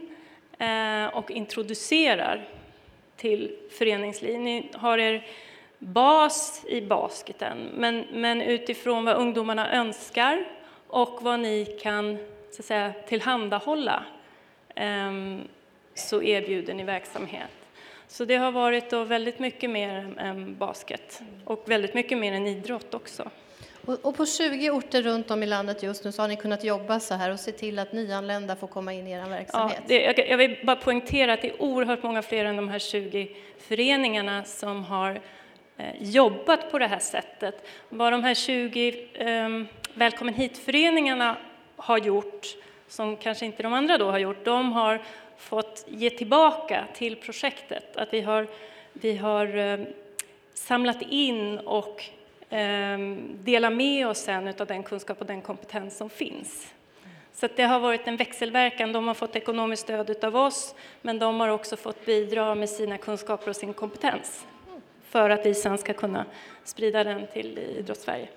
eh, 0.58 1.06
och 1.06 1.30
introducerar 1.30 2.48
till 3.16 3.56
föreningsliv. 3.70 4.40
Ni 4.40 4.70
har 4.74 4.98
er 4.98 5.26
bas 5.78 6.64
i 6.68 6.80
basketen, 6.80 7.70
men, 7.74 8.04
men 8.12 8.42
utifrån 8.42 9.04
vad 9.04 9.16
ungdomarna 9.16 9.72
önskar 9.72 10.44
och 10.86 11.22
vad 11.22 11.40
ni 11.40 11.78
kan 11.82 12.18
så 12.50 12.62
att 12.62 12.66
säga, 12.66 12.92
tillhandahålla 13.08 14.04
ehm, 14.74 15.40
så 15.94 16.22
erbjuder 16.22 16.74
ni 16.74 16.84
verksamhet. 16.84 17.50
Så 18.08 18.24
det 18.24 18.36
har 18.36 18.52
varit 18.52 18.90
då 18.90 19.04
väldigt 19.04 19.38
mycket 19.38 19.70
mer 19.70 19.88
än- 19.88 20.18
än 20.18 20.56
basket 20.56 21.22
och 21.44 21.64
väldigt 21.66 21.94
mycket 21.94 22.18
mer 22.18 22.32
än 22.32 22.46
idrott 22.46 22.94
också. 22.94 23.30
Och, 23.86 24.16
på 24.16 24.26
20 24.26 24.70
orter 24.70 25.02
runt 25.02 25.30
om 25.30 25.42
i 25.42 25.46
landet 25.46 25.82
just 25.82 26.04
nu 26.04 26.12
så 26.12 26.22
har 26.22 26.28
ni 26.28 26.36
kunnat 26.36 26.64
jobba 26.64 27.00
så 27.00 27.14
här 27.14 27.30
och 27.30 27.40
se 27.40 27.52
till 27.52 27.78
att 27.78 27.92
nyanlända 27.92 28.56
får 28.56 28.66
komma 28.66 28.92
in 28.92 29.06
i 29.06 29.10
er 29.10 29.18
Ja, 29.18 29.26
verksamhet. 29.26 29.82
det, 29.86 30.02
jag, 30.28 30.36
vill 30.36 30.58
bara 30.62 30.76
poängtera 30.76 31.32
att 31.32 31.42
det 31.42 31.48
är 31.48 31.62
oerhört 31.62 32.02
många 32.02 32.22
fler 32.22 32.44
än 32.44 32.56
de 32.56 32.68
här 32.68 32.78
20 32.78 33.36
föreningarna 33.58 34.44
som 34.44 34.84
har 34.84 35.20
eh, 35.76 35.86
jobbat 36.00 36.70
på 36.70 36.78
det 36.78 36.86
här 36.86 36.98
sättet. 36.98 37.66
Vad 37.88 38.12
de 38.12 38.24
här 38.24 38.34
20 38.34 39.08
eh, 39.14 39.48
Välkommen 39.94 40.34
hit-föreningarna 40.34 41.36
har 41.76 41.98
gjort, 41.98 42.46
som 42.88 43.16
kanske 43.16 43.46
inte 43.46 43.62
de 43.62 43.72
andra 43.72 43.98
då 43.98 44.10
har 44.10 44.18
gjort, 44.18 44.44
de 44.44 44.72
har 44.72 45.02
fått 45.38 45.84
ge 45.88 46.10
tillbaka 46.10 46.84
till 46.94 47.16
projektet. 47.16 47.96
Att 47.96 48.12
vi 48.12 48.20
har, 48.20 48.46
vi 48.92 49.16
har 49.16 49.56
eh, 49.56 49.80
samlat 50.54 51.02
in 51.02 51.58
och 51.58 52.04
eh, 52.54 52.98
delar 53.44 53.70
med 53.70 54.06
oss 54.08 54.18
sen 54.18 54.48
av 54.58 54.66
den 54.66 54.82
kunskap 54.82 55.20
och 55.20 55.26
den 55.26 55.40
kompetens 55.42 55.96
som 55.96 56.10
finns. 56.10 56.66
Så 57.34 57.48
det 57.56 57.62
har 57.62 57.80
varit 57.80 58.08
en 58.08 58.16
växelverkan. 58.16 58.92
De 58.92 59.06
har 59.06 59.14
fått 59.14 59.36
ekonomiskt 59.36 59.82
stöd 59.82 60.24
av 60.24 60.36
oss, 60.36 60.74
men 61.02 61.18
de 61.18 61.40
har 61.40 61.48
också 61.48 61.76
fått 61.76 62.06
bidra 62.06 62.54
med 62.54 62.68
sina 62.70 62.98
kunskaper 62.98 63.48
och 63.48 63.56
sin 63.56 63.72
kompetens 63.74 64.44
för 65.08 65.30
att 65.30 65.46
vi 65.46 65.54
sen 65.54 65.78
ska 65.78 65.92
kunna 65.92 66.24
sprida 66.64 67.04
den 67.04 67.26
till 67.32 67.58
Idrottssverige. 67.58 68.28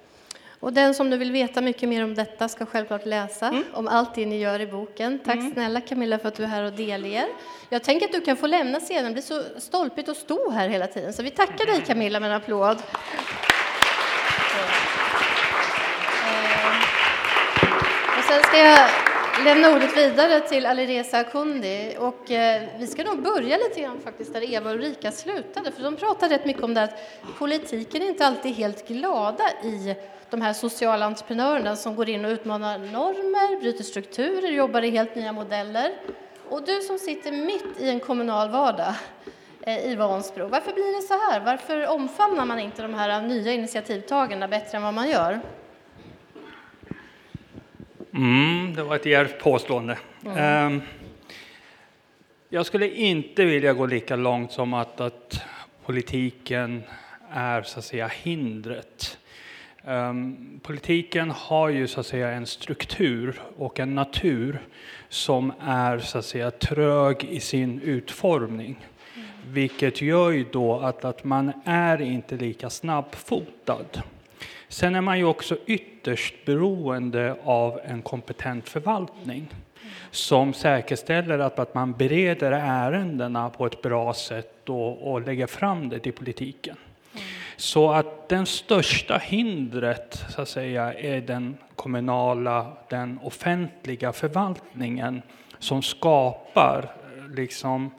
Och 0.60 0.74
den 0.74 0.94
som 0.94 1.10
nu 1.10 1.18
vill 1.18 1.32
veta 1.32 1.62
mycket 1.62 1.90
mer 1.90 2.04
om 2.04 2.16
detta 2.16 2.48
ska 2.48 2.66
självklart 2.66 3.06
läsa 3.06 3.48
Mm. 3.48 3.64
om 3.74 3.88
allt 3.88 4.16
det 4.16 4.26
ni 4.26 4.38
gör 4.38 4.60
i 4.60 4.68
boken. 4.68 5.20
Tack 5.20 5.40
snälla 5.54 5.82
Camilla 5.82 6.20
för 6.20 6.28
att 6.28 6.36
du 6.36 6.44
är 6.44 6.48
här 6.48 6.64
och 6.64 6.74
delger. 6.74 7.26
Jag 7.70 7.84
tänker 7.84 8.06
att 8.06 8.12
du 8.12 8.22
kan 8.22 8.38
få 8.38 8.48
lämna 8.48 8.80
scenen, 8.80 9.06
det 9.06 9.12
blir 9.12 9.22
så 9.24 9.44
stolpigt 9.60 10.10
att 10.10 10.18
stå 10.18 10.50
här 10.50 10.70
hela 10.70 10.88
tiden. 10.88 11.14
Så 11.14 11.24
vi 11.24 11.30
tackar 11.32 11.66
dig 11.66 11.82
Camilla 11.82 12.20
med 12.20 12.30
en 12.32 12.38
applåd. 12.38 12.78
Ska 18.44 18.58
jag 18.58 18.90
lämna 19.44 19.76
ordet 19.76 19.98
vidare 19.98 20.40
till 20.40 20.66
Alireza 20.66 21.18
Akundi. 21.18 21.96
Och 22.00 22.32
eh, 22.32 22.64
vi 22.80 22.88
ska 22.88 23.04
nog 23.04 23.24
börja 23.24 23.58
lite 23.58 23.82
grann 23.82 24.00
faktiskt 24.00 24.34
där 24.34 24.54
Eva 24.54 24.70
och 24.70 24.76
Ulrika 24.76 25.12
slutade. 25.12 25.72
För 25.72 25.84
de 25.84 25.96
pratade 25.96 26.36
rätt 26.36 26.46
mycket 26.46 26.64
om 26.64 26.74
det 26.74 26.84
att 26.84 27.00
politiken 27.38 28.02
är 28.02 28.08
inte 28.08 28.28
alltid 28.28 28.56
helt 28.56 28.88
glada 28.88 29.44
i 29.64 29.96
de 30.30 30.42
här 30.42 30.54
sociala 30.54 31.06
entreprenörerna 31.06 31.76
som 31.76 31.96
går 31.96 32.10
in 32.10 32.26
och 32.26 32.32
utmanar 32.32 32.78
normer, 32.78 33.60
bryter 33.60 33.84
strukturer, 33.84 34.52
jobbar 34.52 34.82
i 34.82 34.90
helt 34.90 35.16
nya 35.16 35.32
modeller. 35.32 35.94
Och 36.50 36.64
du 36.66 36.82
som 36.82 37.00
sitter 37.00 37.32
mitt 37.32 37.80
i 37.80 37.90
en 37.90 38.00
kommunal 38.00 38.50
vardag 38.50 38.94
eh, 39.62 39.92
i 39.92 39.96
Vansbro, 39.96 40.48
varför 40.48 40.74
blir 40.74 40.96
det 40.96 41.08
så 41.08 41.14
här? 41.14 41.40
Varför 41.40 41.88
omfamnar 41.88 42.46
man 42.46 42.60
inte 42.60 42.82
de 42.82 42.94
här 42.94 43.22
nya 43.22 43.54
initiativtagarna 43.54 44.48
bättre 44.48 44.78
än 44.78 44.84
vad 44.84 44.94
man 44.94 45.10
gör? 45.10 45.42
Mm, 48.18 48.74
det 48.76 48.84
var 48.84 48.96
ett 48.96 49.06
djärvt 49.06 49.40
påstående. 49.40 49.98
Ehm, 50.36 50.82
jag 52.50 52.66
skulle 52.66 52.90
inte 52.90 53.46
vilja 53.46 53.74
gå 53.74 53.86
lika 53.86 54.16
långt 54.16 54.52
som 54.52 54.74
att, 54.74 55.02
att 55.02 55.42
politiken 55.86 56.84
är 57.32 57.62
så 57.62 57.80
att 57.80 57.86
säga 57.86 58.08
hindret. 58.08 59.18
Ehm, 59.84 60.60
politiken 60.64 61.32
har 61.32 61.70
ju 61.70 61.88
så 61.88 62.00
att 62.00 62.06
säga 62.06 62.32
en 62.32 62.46
struktur 62.46 63.42
och 63.58 63.80
en 63.80 63.96
natur 63.96 64.60
som 65.10 65.54
är 65.62 66.00
så 66.00 66.18
att 66.18 66.26
säga 66.26 66.52
trög 66.52 67.24
i 67.24 67.40
sin 67.40 67.82
utformning. 67.82 68.88
Vilket 69.48 70.02
gör 70.02 70.32
ju 70.32 70.46
då 70.52 70.80
att, 70.80 71.06
att 71.06 71.24
man 71.24 71.52
är 71.66 72.02
inte 72.02 72.36
lika 72.36 72.70
snabbfotad. 72.70 73.86
Sen 74.70 74.96
är 74.96 75.02
man 75.02 75.18
ju 75.18 75.26
också 75.26 75.58
ytterst 75.66 76.46
beroende 76.46 77.36
av 77.44 77.80
en 77.84 78.02
kompetent 78.02 78.70
förvaltning 78.70 79.48
som 80.12 80.54
säkerställer 80.54 81.40
att, 81.40 81.60
att 81.60 81.74
man 81.74 81.94
bereder 81.94 82.52
ärendena 82.52 83.50
på 83.50 83.66
ett 83.66 83.82
bra 83.82 84.14
sätt 84.14 84.70
och, 84.70 85.12
och 85.12 85.22
lägger 85.22 85.48
fram 85.48 85.90
det 85.90 86.00
till 86.00 86.14
politiken. 86.14 86.76
Så 87.56 87.92
att 87.92 88.30
den 88.30 88.46
största 88.46 89.18
hindret 89.18 90.26
så 90.30 90.42
att 90.42 90.50
säga, 90.50 90.94
är 90.94 91.22
den 91.22 91.58
kommunala, 91.76 92.78
den 92.90 93.20
offentliga 93.24 94.14
förvaltningen 94.14 95.22
som 95.60 95.82
skapar 95.82 96.92
liksom, 97.36 97.92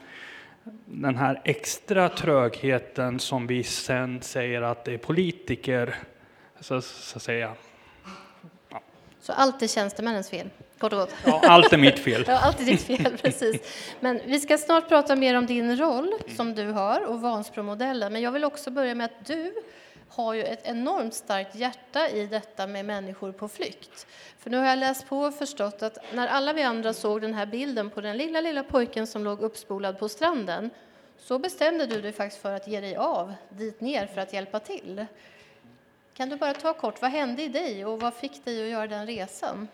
den 0.85 1.17
här 1.17 1.41
extra 1.45 2.09
trögheten 2.09 3.21
som 3.21 3.47
vi 3.47 3.63
sen 3.63 4.23
säger 4.23 4.63
att 4.63 4.85
det 4.85 4.95
är 4.95 4.99
politiker 4.99 5.95
så, 6.61 6.81
så 6.81 7.17
att 7.17 7.23
säga. 7.23 7.55
Så 9.21 9.33
allt 9.33 9.63
är 9.63 9.67
tjänstemännens 9.67 10.31
fel, 10.31 10.51
kort 10.79 10.93
och 10.93 10.99
gott. 10.99 11.15
Ja, 11.25 11.41
allt 11.45 11.73
är 11.73 11.79
mitt 11.79 11.99
fel. 11.99 12.25
Ja, 12.29 12.39
allt 12.39 12.61
är 12.61 12.65
ditt 12.65 12.83
fel, 12.83 13.19
precis. 13.23 13.63
Men 14.01 14.21
vi 14.25 14.41
ska 14.41 14.59
snart 14.59 14.89
prata 14.89 15.17
mer 15.17 15.35
om 15.35 15.47
din 15.47 15.77
roll 15.77 16.15
som 16.37 16.55
du 16.55 16.67
har 16.67 17.07
och 17.07 17.21
Vansbro-modellen. 17.21 18.13
Men 18.13 18.23
jag 18.23 18.33
vill 18.33 18.45
också 18.45 18.71
börja 18.71 18.95
med 18.95 19.05
att 19.05 19.27
du 19.27 19.55
har 20.09 20.35
ju 20.35 20.43
ett 20.43 20.67
enormt 20.67 21.15
starkt 21.15 21.55
hjärta 21.55 22.09
i 22.09 22.27
detta 22.27 22.67
med 22.67 22.85
människor 22.85 23.33
på 23.33 23.49
flykt. 23.49 24.07
För 24.39 24.51
nu 24.51 24.57
har 24.57 24.67
jag 24.67 24.79
läst 24.79 25.09
på 25.09 25.19
och 25.19 25.35
förstått 25.35 25.83
att 25.83 25.99
när 26.15 26.27
alla 26.27 26.53
vi 26.53 26.63
andra 26.63 26.93
såg 26.93 27.21
den 27.21 27.35
här 27.35 27.47
bilden 27.47 27.91
på 27.91 28.01
den 28.01 28.17
lilla, 28.17 28.41
lilla 28.41 28.63
pojken 28.63 29.07
som 29.07 29.25
låg 29.25 29.41
uppspolad 29.41 29.99
på 29.99 30.09
stranden 30.09 30.71
så 31.19 31.39
bestämde 31.39 31.87
du 31.87 32.01
dig 32.01 32.13
faktiskt 32.13 32.43
för 32.43 32.53
att 32.53 32.69
ge 32.69 32.81
dig 32.81 32.97
av 32.97 33.35
dit 33.49 33.81
ner 33.81 34.07
för 34.07 34.21
att 34.21 34.33
hjälpa 34.33 34.61
till. 34.61 35.07
Kan 36.19 36.29
du 36.29 36.37
bara 36.37 36.55
ta 36.55 36.75
kort, 36.75 37.03
vad 37.03 37.11
hände 37.11 37.43
i 37.43 37.49
dig 37.49 37.85
och 37.85 38.01
vad 38.01 38.15
fick 38.15 38.45
dig 38.45 38.65
att 38.65 38.71
göra 38.71 38.87
den 38.87 39.07
resan? 39.07 39.69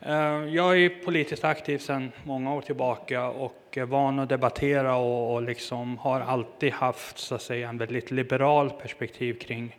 Eh, 0.00 0.14
jag 0.54 0.78
är 0.78 1.04
politiskt 1.04 1.44
aktiv 1.44 1.78
sedan 1.78 2.12
många 2.24 2.54
år 2.54 2.60
tillbaka 2.60 3.28
och 3.28 3.64
är 3.72 3.84
van 3.84 4.18
att 4.18 4.28
debattera 4.28 4.96
och, 4.96 5.34
och 5.34 5.42
liksom 5.42 5.98
har 5.98 6.20
alltid 6.20 6.72
haft 6.72 7.18
så 7.18 7.34
att 7.34 7.42
säga, 7.42 7.68
en 7.68 7.78
väldigt 7.78 8.10
liberal 8.10 8.70
perspektiv 8.70 9.34
kring 9.34 9.76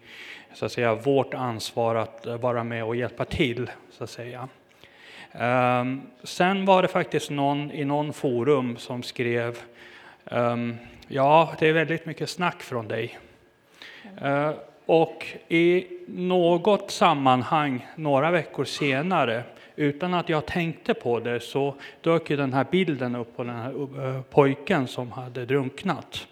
så 0.53 0.65
att 0.65 0.71
säga, 0.71 0.95
vårt 0.95 1.33
ansvar 1.33 1.95
att 1.95 2.25
vara 2.25 2.63
med 2.63 2.83
och 2.83 2.95
hjälpa 2.95 3.25
till. 3.25 3.71
Så 3.91 4.03
att 4.03 4.09
säga. 4.09 4.49
Ehm, 5.31 6.01
sen 6.23 6.65
var 6.65 6.81
det 6.81 6.87
faktiskt 6.87 7.29
någon 7.29 7.71
i 7.71 7.85
någon 7.85 8.13
forum 8.13 8.77
som 8.77 9.03
skrev 9.03 9.57
ehm, 10.25 10.77
Ja, 11.07 11.55
det 11.59 11.67
är 11.67 11.73
väldigt 11.73 12.05
mycket 12.05 12.29
snack 12.29 12.61
från 12.61 12.87
dig. 12.87 13.19
Eh, 14.21 14.51
och 14.85 15.25
i 15.47 15.87
något 16.07 16.91
sammanhang, 16.91 17.87
några 17.95 18.31
veckor 18.31 18.65
senare, 18.65 19.43
utan 19.75 20.13
att 20.13 20.29
jag 20.29 20.45
tänkte 20.45 20.93
på 20.93 21.19
det, 21.19 21.39
så 21.39 21.75
dök 22.01 22.29
ju 22.29 22.37
den 22.37 22.53
här 22.53 22.65
bilden 22.71 23.15
upp 23.15 23.37
på 23.37 23.43
den 23.43 23.55
här 23.55 24.21
pojken 24.21 24.87
som 24.87 25.11
hade 25.11 25.45
drunknat. 25.45 26.27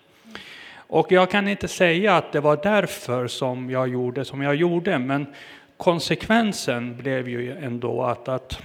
Och 0.75 1.11
jag 1.11 1.31
kan 1.31 1.47
inte 1.47 1.67
säga 1.67 2.15
att 2.15 2.31
det 2.31 2.39
var 2.39 2.59
därför 2.63 3.27
som 3.27 3.69
jag 3.69 3.87
gjorde 3.87 4.25
som 4.25 4.41
jag 4.41 4.55
gjorde, 4.55 4.99
men 4.99 5.25
konsekvensen 5.77 6.97
blev 6.97 7.29
ju 7.29 7.57
ändå 7.57 8.03
att, 8.03 8.27
att 8.27 8.61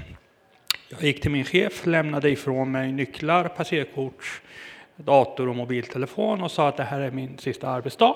jag 0.89 1.03
gick 1.03 1.21
till 1.21 1.31
min 1.31 1.45
chef, 1.45 1.87
lämnade 1.87 2.31
ifrån 2.31 2.71
mig 2.71 2.93
nycklar, 2.93 3.49
passerkort, 3.49 4.43
dator 4.97 5.49
och 5.49 5.57
mobiltelefon 5.57 6.43
och 6.43 6.51
sa 6.51 6.69
att 6.69 6.77
det 6.77 6.85
här 6.85 7.01
är 7.01 7.11
min 7.11 7.39
sista 7.39 7.69
arbetsdag. 7.69 8.15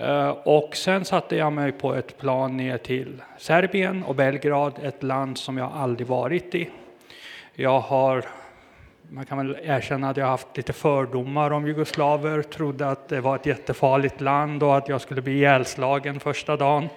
Eh, 0.00 0.28
och 0.28 0.76
sen 0.76 1.04
satte 1.04 1.36
jag 1.36 1.52
mig 1.52 1.72
på 1.72 1.94
ett 1.94 2.18
plan 2.18 2.56
ner 2.56 2.78
till 2.78 3.22
Serbien 3.38 4.02
och 4.02 4.14
Belgrad, 4.14 4.72
ett 4.82 5.02
land 5.02 5.38
som 5.38 5.58
jag 5.58 5.72
aldrig 5.74 6.06
varit 6.06 6.54
i. 6.54 6.70
Jag 7.54 7.80
har, 7.80 8.24
man 9.10 9.26
kan 9.26 9.38
väl 9.38 9.58
erkänna 9.62 10.10
att 10.10 10.16
jag 10.16 10.24
har 10.24 10.30
haft 10.30 10.56
lite 10.56 10.72
fördomar 10.72 11.50
om 11.50 11.66
jugoslaver, 11.66 12.42
trodde 12.42 12.90
att 12.90 13.08
det 13.08 13.20
var 13.20 13.36
ett 13.36 13.46
jättefarligt 13.46 14.20
land 14.20 14.62
och 14.62 14.76
att 14.76 14.88
jag 14.88 15.00
skulle 15.00 15.22
bli 15.22 15.32
ihjälslagen 15.32 16.20
första 16.20 16.56
dagen. 16.56 16.88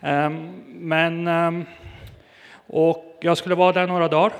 Ehm, 0.00 0.62
men, 0.66 1.28
ehm, 1.28 1.64
och 2.66 3.18
jag 3.20 3.38
skulle 3.38 3.54
vara 3.54 3.72
där 3.72 3.86
några 3.86 4.08
dagar, 4.08 4.32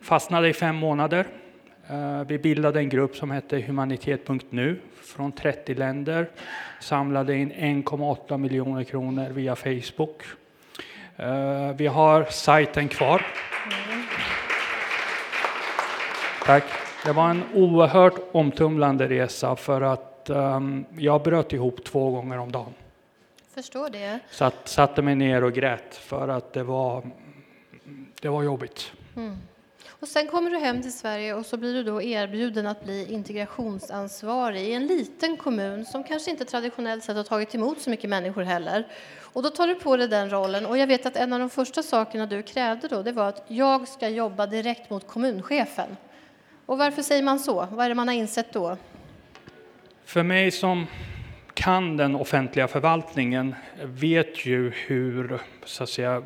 fastnade 0.00 0.48
i 0.48 0.52
fem 0.52 0.76
månader. 0.76 1.26
Eh, 1.88 2.24
vi 2.26 2.38
bildade 2.38 2.80
en 2.80 2.88
grupp 2.88 3.16
som 3.16 3.30
hette 3.30 3.60
Humanitet.nu 3.60 4.80
från 5.02 5.32
30 5.32 5.74
länder, 5.74 6.30
samlade 6.80 7.36
in 7.36 7.52
1,8 7.52 8.38
miljoner 8.38 8.84
kronor 8.84 9.28
via 9.30 9.56
Facebook. 9.56 10.22
Eh, 11.16 11.72
vi 11.76 11.86
har 11.86 12.24
sajten 12.24 12.88
kvar. 12.88 13.26
Tack. 16.44 16.64
Det 17.04 17.12
var 17.12 17.30
en 17.30 17.42
oerhört 17.54 18.14
omtumlande 18.32 19.08
resa 19.08 19.56
för 19.56 19.80
att 19.80 20.30
um, 20.30 20.84
jag 20.96 21.22
bröt 21.22 21.52
ihop 21.52 21.84
två 21.84 22.10
gånger 22.10 22.38
om 22.38 22.52
dagen. 22.52 22.74
Förstår 23.54 23.90
det. 23.90 24.18
Satt, 24.30 24.68
satte 24.68 25.02
mig 25.02 25.14
ner 25.14 25.44
och 25.44 25.52
grät 25.52 25.94
för 25.94 26.28
att 26.28 26.52
det 26.52 26.62
var, 26.62 27.02
det 28.20 28.28
var 28.28 28.42
jobbigt. 28.42 28.92
Mm. 29.16 29.36
Och 30.02 30.08
sen 30.08 30.26
kommer 30.26 30.50
du 30.50 30.58
hem 30.58 30.82
till 30.82 30.92
Sverige 30.92 31.34
och 31.34 31.46
så 31.46 31.56
blir 31.56 31.74
du 31.74 31.82
då 31.82 32.02
erbjuden 32.02 32.66
att 32.66 32.84
bli 32.84 33.12
integrationsansvarig 33.12 34.62
i 34.62 34.72
en 34.72 34.86
liten 34.86 35.36
kommun 35.36 35.84
som 35.84 36.04
kanske 36.04 36.30
inte 36.30 36.44
traditionellt 36.44 37.04
sett 37.04 37.16
har 37.16 37.24
tagit 37.24 37.54
emot 37.54 37.80
så 37.80 37.90
mycket 37.90 38.10
människor 38.10 38.42
heller. 38.42 38.86
Och 39.20 39.42
då 39.42 39.50
tar 39.50 39.66
du 39.66 39.74
på 39.74 39.96
dig 39.96 40.08
den 40.08 40.30
rollen 40.30 40.66
och 40.66 40.78
jag 40.78 40.86
vet 40.86 41.06
att 41.06 41.16
en 41.16 41.32
av 41.32 41.38
de 41.38 41.50
första 41.50 41.82
sakerna 41.82 42.26
du 42.26 42.42
krävde 42.42 42.88
då 42.88 43.02
det 43.02 43.12
var 43.12 43.28
att 43.28 43.44
jag 43.48 43.88
ska 43.88 44.08
jobba 44.08 44.46
direkt 44.46 44.90
mot 44.90 45.06
kommunchefen. 45.06 45.96
Och 46.66 46.78
varför 46.78 47.02
säger 47.02 47.22
man 47.22 47.38
så? 47.38 47.68
Vad 47.70 47.84
är 47.84 47.88
det 47.88 47.94
man 47.94 48.08
har 48.08 48.14
insett 48.14 48.52
då? 48.52 48.76
För 50.04 50.22
mig 50.22 50.50
som 50.50 50.86
kan 51.54 51.96
den 51.96 52.14
offentliga 52.14 52.68
förvaltningen 52.68 53.54
vet 53.84 54.46
ju 54.46 54.70
hur, 54.70 55.40
så 55.64 55.82
att 55.82 55.90
säga, 55.90 56.22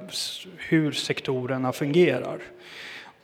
hur 0.56 0.92
sektorerna 0.92 1.72
fungerar. 1.72 2.38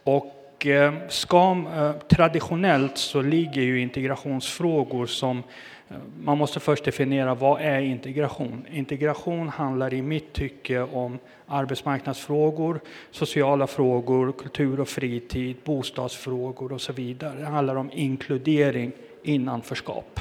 Och 0.05 0.38
Eh, 0.66 0.92
Ska, 1.09 1.64
eh, 1.77 1.92
traditionellt 1.92 2.98
så 2.98 3.22
ligger 3.22 3.62
ju 3.62 3.81
integrationsfrågor 3.81 5.07
som 5.07 5.42
eh, 5.88 5.96
man 6.20 6.38
måste 6.38 6.61
först 6.61 6.85
definiera 6.85 7.35
vad 7.35 7.61
är 7.61 7.81
integration. 7.81 8.66
Integration 8.70 9.48
handlar 9.48 9.94
i 9.94 10.03
mitt 10.03 10.33
tycke 10.33 10.81
om 10.81 11.18
arbetsmarknadsfrågor, 11.46 12.81
sociala 13.11 13.66
frågor, 13.66 14.33
kultur 14.33 14.81
och 14.81 14.88
fritid, 14.88 15.57
bostadsfrågor 15.64 16.72
och 16.72 16.81
så 16.81 16.92
vidare. 16.92 17.38
Det 17.38 17.46
handlar 17.46 17.77
om 17.77 17.90
inkludering, 17.92 18.92
innanförskap. 19.22 20.20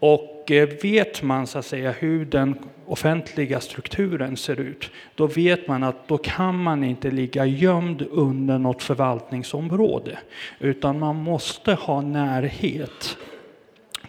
Och 0.00 0.50
eh, 0.50 0.68
vet 0.82 1.22
man 1.22 1.46
så 1.46 1.58
att 1.58 1.66
säga 1.66 1.90
hur 1.90 2.24
den 2.24 2.58
offentliga 2.86 3.60
strukturen 3.60 4.36
ser 4.36 4.60
ut, 4.60 4.90
då 5.14 5.26
vet 5.26 5.68
man 5.68 5.82
att 5.82 6.08
då 6.08 6.18
kan 6.18 6.62
man 6.62 6.84
inte 6.84 7.10
ligga 7.10 7.46
gömd 7.46 8.02
under 8.10 8.58
något 8.58 8.82
förvaltningsområde, 8.82 10.18
utan 10.58 10.98
man 10.98 11.16
måste 11.16 11.74
ha 11.74 12.00
närhet 12.00 13.16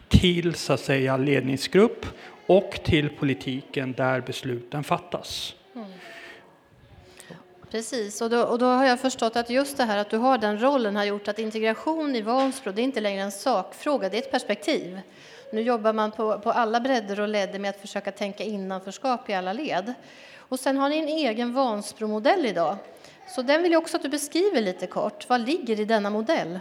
till 0.08 0.56
så 0.56 0.74
att 0.74 0.80
säga 0.80 1.18
ledningsgrupp 1.18 2.06
och 2.46 2.80
till 2.84 3.10
politiken 3.10 3.94
där 3.94 4.22
besluten 4.22 4.84
fattas. 4.84 5.56
Mm. 5.76 5.88
Precis, 7.72 8.22
och 8.22 8.30
då, 8.30 8.44
och 8.44 8.60
då, 8.60 8.66
har 8.66 8.86
jag 8.86 9.00
förstått 9.00 9.36
att 9.36 9.50
just 9.50 9.78
det 9.78 9.84
här 9.84 9.98
att 9.98 10.10
du 10.10 10.18
har 10.18 10.38
den 10.38 10.62
rollen 10.62 10.96
har 10.96 11.04
gjort 11.04 11.28
att 11.28 11.40
integration 11.40 12.16
i 12.16 12.22
Vansbro, 12.22 12.72
det 12.72 12.82
är 12.82 12.84
inte 12.84 13.02
längre 13.02 13.22
en 13.22 13.32
sakfråga, 13.32 14.10
det 14.10 14.18
är 14.18 14.22
ett 14.22 14.32
perspektiv. 14.32 15.00
Nu 15.54 15.62
jobbar 15.62 15.94
man 15.94 16.12
på, 16.12 16.40
på 16.40 16.52
alla 16.52 16.80
bredder 16.80 17.20
och 17.20 17.28
ledder 17.28 17.60
med 17.60 17.70
att 17.70 17.82
försöka 17.82 18.12
tänka 18.12 18.44
innanförskap 18.44 19.30
i 19.30 19.34
alla 19.34 19.54
led. 19.54 19.94
Och 20.38 20.60
sen 20.60 20.78
har 20.78 20.90
ni 20.90 20.98
en 20.98 21.08
egen 21.08 21.54
Vansbro-modell 21.54 22.46
idag. 22.46 22.78
Så 23.28 23.42
den 23.42 23.64
vill 23.64 23.72
jag 23.72 23.82
också 23.82 23.98
att 23.98 24.04
du 24.04 24.10
beskriver 24.10 24.62
lite 24.62 24.88
kort. 24.88 25.30
Vad 25.30 25.42
ligger 25.42 25.80
i 25.80 25.86
denna 25.86 26.10
modell? 26.10 26.60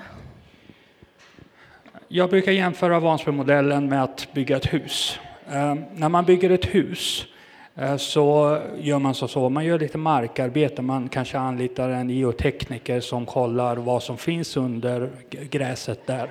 Jag 2.09 2.31
brukar 2.31 2.53
jämföra 2.53 3.00
Vansbro-modellen 3.00 3.88
med 3.88 4.03
att 4.03 4.29
bygga 4.33 4.57
ett 4.57 4.72
hus. 4.72 5.18
Eh, 5.50 5.74
när 5.94 6.09
man 6.09 6.24
bygger 6.24 6.50
ett 6.50 6.74
hus 6.74 7.26
eh, 7.74 7.96
så 7.96 8.59
gör 8.79 8.98
man 8.98 9.14
så, 9.14 9.29
så, 9.29 9.48
man 9.48 9.64
gör 9.64 9.79
lite 9.79 9.98
markarbete, 9.98 10.83
man 10.83 11.09
kanske 11.09 11.38
anlitar 11.38 11.88
en 11.88 12.11
geotekniker 12.11 13.00
som 13.00 13.26
kollar 13.26 13.76
vad 13.76 14.03
som 14.03 14.18
finns 14.18 14.57
under 14.57 15.11
gräset 15.31 16.07
där. 16.07 16.31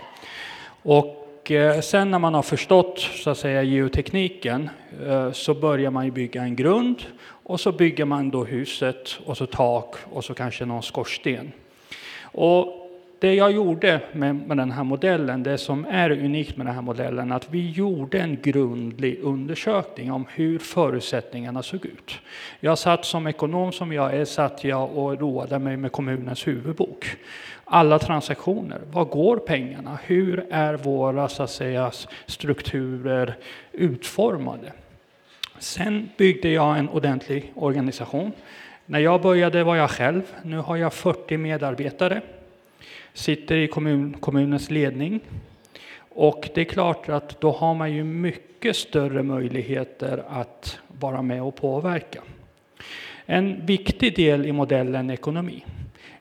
Och 0.83 1.28
Eh, 1.51 1.79
sen 1.81 2.11
när 2.11 2.19
man 2.19 2.33
har 2.33 2.41
förstått 2.41 2.99
så 2.99 3.29
att 3.29 3.37
säga, 3.37 3.63
geotekniken 3.63 4.69
eh, 5.07 5.31
så 5.31 5.53
börjar 5.53 5.91
man 5.91 6.11
bygga 6.11 6.41
en 6.41 6.55
grund 6.55 7.03
och 7.21 7.59
så 7.59 7.71
bygger 7.71 8.05
man 8.05 8.29
då 8.29 8.43
huset 8.43 9.19
och 9.25 9.37
så 9.37 9.45
tak 9.45 9.95
och 10.11 10.25
så 10.25 10.33
kanske 10.33 10.65
någon 10.65 10.83
skorsten. 10.83 11.51
Och 12.21 12.78
det 13.19 13.33
jag 13.33 13.51
gjorde 13.51 14.01
med, 14.11 14.35
med 14.35 14.57
den 14.57 14.71
här 14.71 14.83
modellen, 14.83 15.43
det 15.43 15.57
som 15.57 15.85
är 15.85 16.11
unikt 16.11 16.57
med 16.57 16.65
den 16.65 16.75
här 16.75 16.81
modellen, 16.81 17.31
att 17.31 17.47
vi 17.51 17.69
gjorde 17.69 18.19
en 18.19 18.37
grundlig 18.41 19.19
undersökning 19.23 20.11
om 20.11 20.25
hur 20.33 20.59
förutsättningarna 20.59 21.63
såg 21.63 21.85
ut. 21.85 22.19
Jag 22.59 22.77
satt 22.77 23.05
som 23.05 23.27
ekonom 23.27 23.71
som 23.71 23.93
jag 23.93 24.13
är, 24.13 24.25
satt 24.25 24.63
jag 24.63 24.97
och 24.97 25.19
roade 25.19 25.59
mig 25.59 25.77
med 25.77 25.91
kommunens 25.91 26.47
huvudbok 26.47 27.17
alla 27.69 27.99
transaktioner. 27.99 28.79
Var 28.91 29.05
går 29.05 29.37
pengarna? 29.37 29.99
Hur 30.03 30.45
är 30.49 30.73
våra 30.73 31.29
så 31.29 31.43
att 31.43 31.51
säga, 31.51 31.91
strukturer 32.25 33.37
utformade? 33.71 34.73
Sen 35.59 36.09
byggde 36.17 36.49
jag 36.49 36.77
en 36.77 36.89
ordentlig 36.89 37.51
organisation. 37.55 38.31
När 38.85 38.99
jag 38.99 39.21
började 39.21 39.63
var 39.63 39.75
jag 39.75 39.89
själv. 39.89 40.21
Nu 40.43 40.57
har 40.57 40.75
jag 40.77 40.93
40 40.93 41.37
medarbetare. 41.37 42.21
Sitter 43.19 43.57
i 43.57 43.67
kommun, 43.67 44.15
kommunens 44.19 44.69
ledning. 44.69 45.19
Och 46.09 46.49
det 46.55 46.61
är 46.61 46.65
klart 46.65 47.09
att 47.09 47.41
då 47.41 47.51
har 47.51 47.73
man 47.73 47.93
ju 47.93 48.03
mycket 48.03 48.75
större 48.75 49.23
möjligheter 49.23 50.23
att 50.27 50.79
vara 50.87 51.21
med 51.21 51.43
och 51.43 51.55
påverka. 51.55 52.21
En 53.25 53.65
viktig 53.65 54.15
del 54.15 54.45
i 54.45 54.51
modellen 54.51 55.09
ekonomi. 55.09 55.65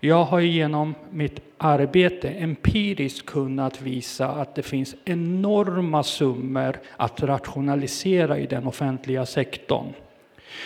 Jag 0.00 0.24
har 0.24 0.40
genom 0.40 0.94
mitt 1.10 1.40
arbete 1.58 2.28
empiriskt 2.28 3.26
kunnat 3.26 3.82
visa 3.82 4.28
att 4.28 4.54
det 4.54 4.62
finns 4.62 4.94
enorma 5.04 6.02
summor 6.02 6.78
att 6.96 7.22
rationalisera 7.22 8.38
i 8.38 8.46
den 8.46 8.66
offentliga 8.66 9.26
sektorn. 9.26 9.92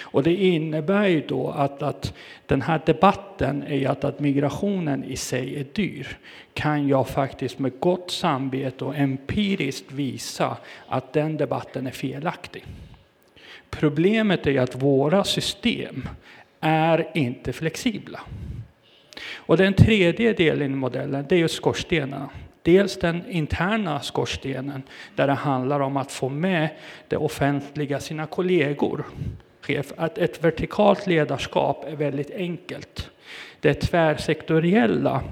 Och 0.01 0.23
det 0.23 0.35
innebär 0.35 1.07
ju 1.07 1.21
då 1.21 1.51
att, 1.51 1.83
att 1.83 2.15
den 2.47 2.63
här 2.63 2.81
debatten 2.87 3.63
är 3.63 3.89
att, 3.89 4.05
att 4.05 4.21
migrationen 4.21 5.05
i 5.05 5.17
sig 5.17 5.61
är 5.61 5.67
dyr. 5.73 6.19
Kan 6.55 6.89
jag 6.89 7.09
faktiskt 7.09 7.59
med 7.59 7.81
gott 7.81 8.11
samvete 8.11 8.85
och 8.85 8.97
empiriskt 8.97 9.93
visa 9.93 10.57
att 10.89 11.13
den 11.13 11.37
debatten 11.37 11.87
är 11.87 11.91
felaktig. 11.91 12.65
Problemet 13.71 14.47
är 14.47 14.61
att 14.61 14.83
våra 14.83 15.25
system 15.25 16.09
är 16.61 17.11
inte 17.15 17.53
flexibla. 17.53 18.21
Och 19.35 19.57
den 19.57 19.75
tredje 19.75 20.33
delen 20.33 20.73
i 20.73 20.75
modellen 20.75 21.27
det 21.29 21.41
är 21.41 21.49
skorstenarna. 21.49 22.31
Dels 22.63 22.99
den 22.99 23.31
interna 23.31 24.01
skorstenen 24.01 24.83
där 25.15 25.27
det 25.27 25.33
handlar 25.33 25.81
om 25.81 25.97
att 25.97 26.13
få 26.13 26.29
med 26.29 26.69
det 27.09 27.17
offentliga, 27.17 28.01
sina 28.01 28.27
kollegor. 28.27 29.05
Att 29.97 30.19
ett 30.19 30.45
vertikalt 30.45 31.07
ledarskap 31.07 31.85
är 31.89 31.97
väldigt 31.97 32.31
enkelt. 32.31 33.11
Det 33.61 33.75
tvärsektoriella 33.75 35.23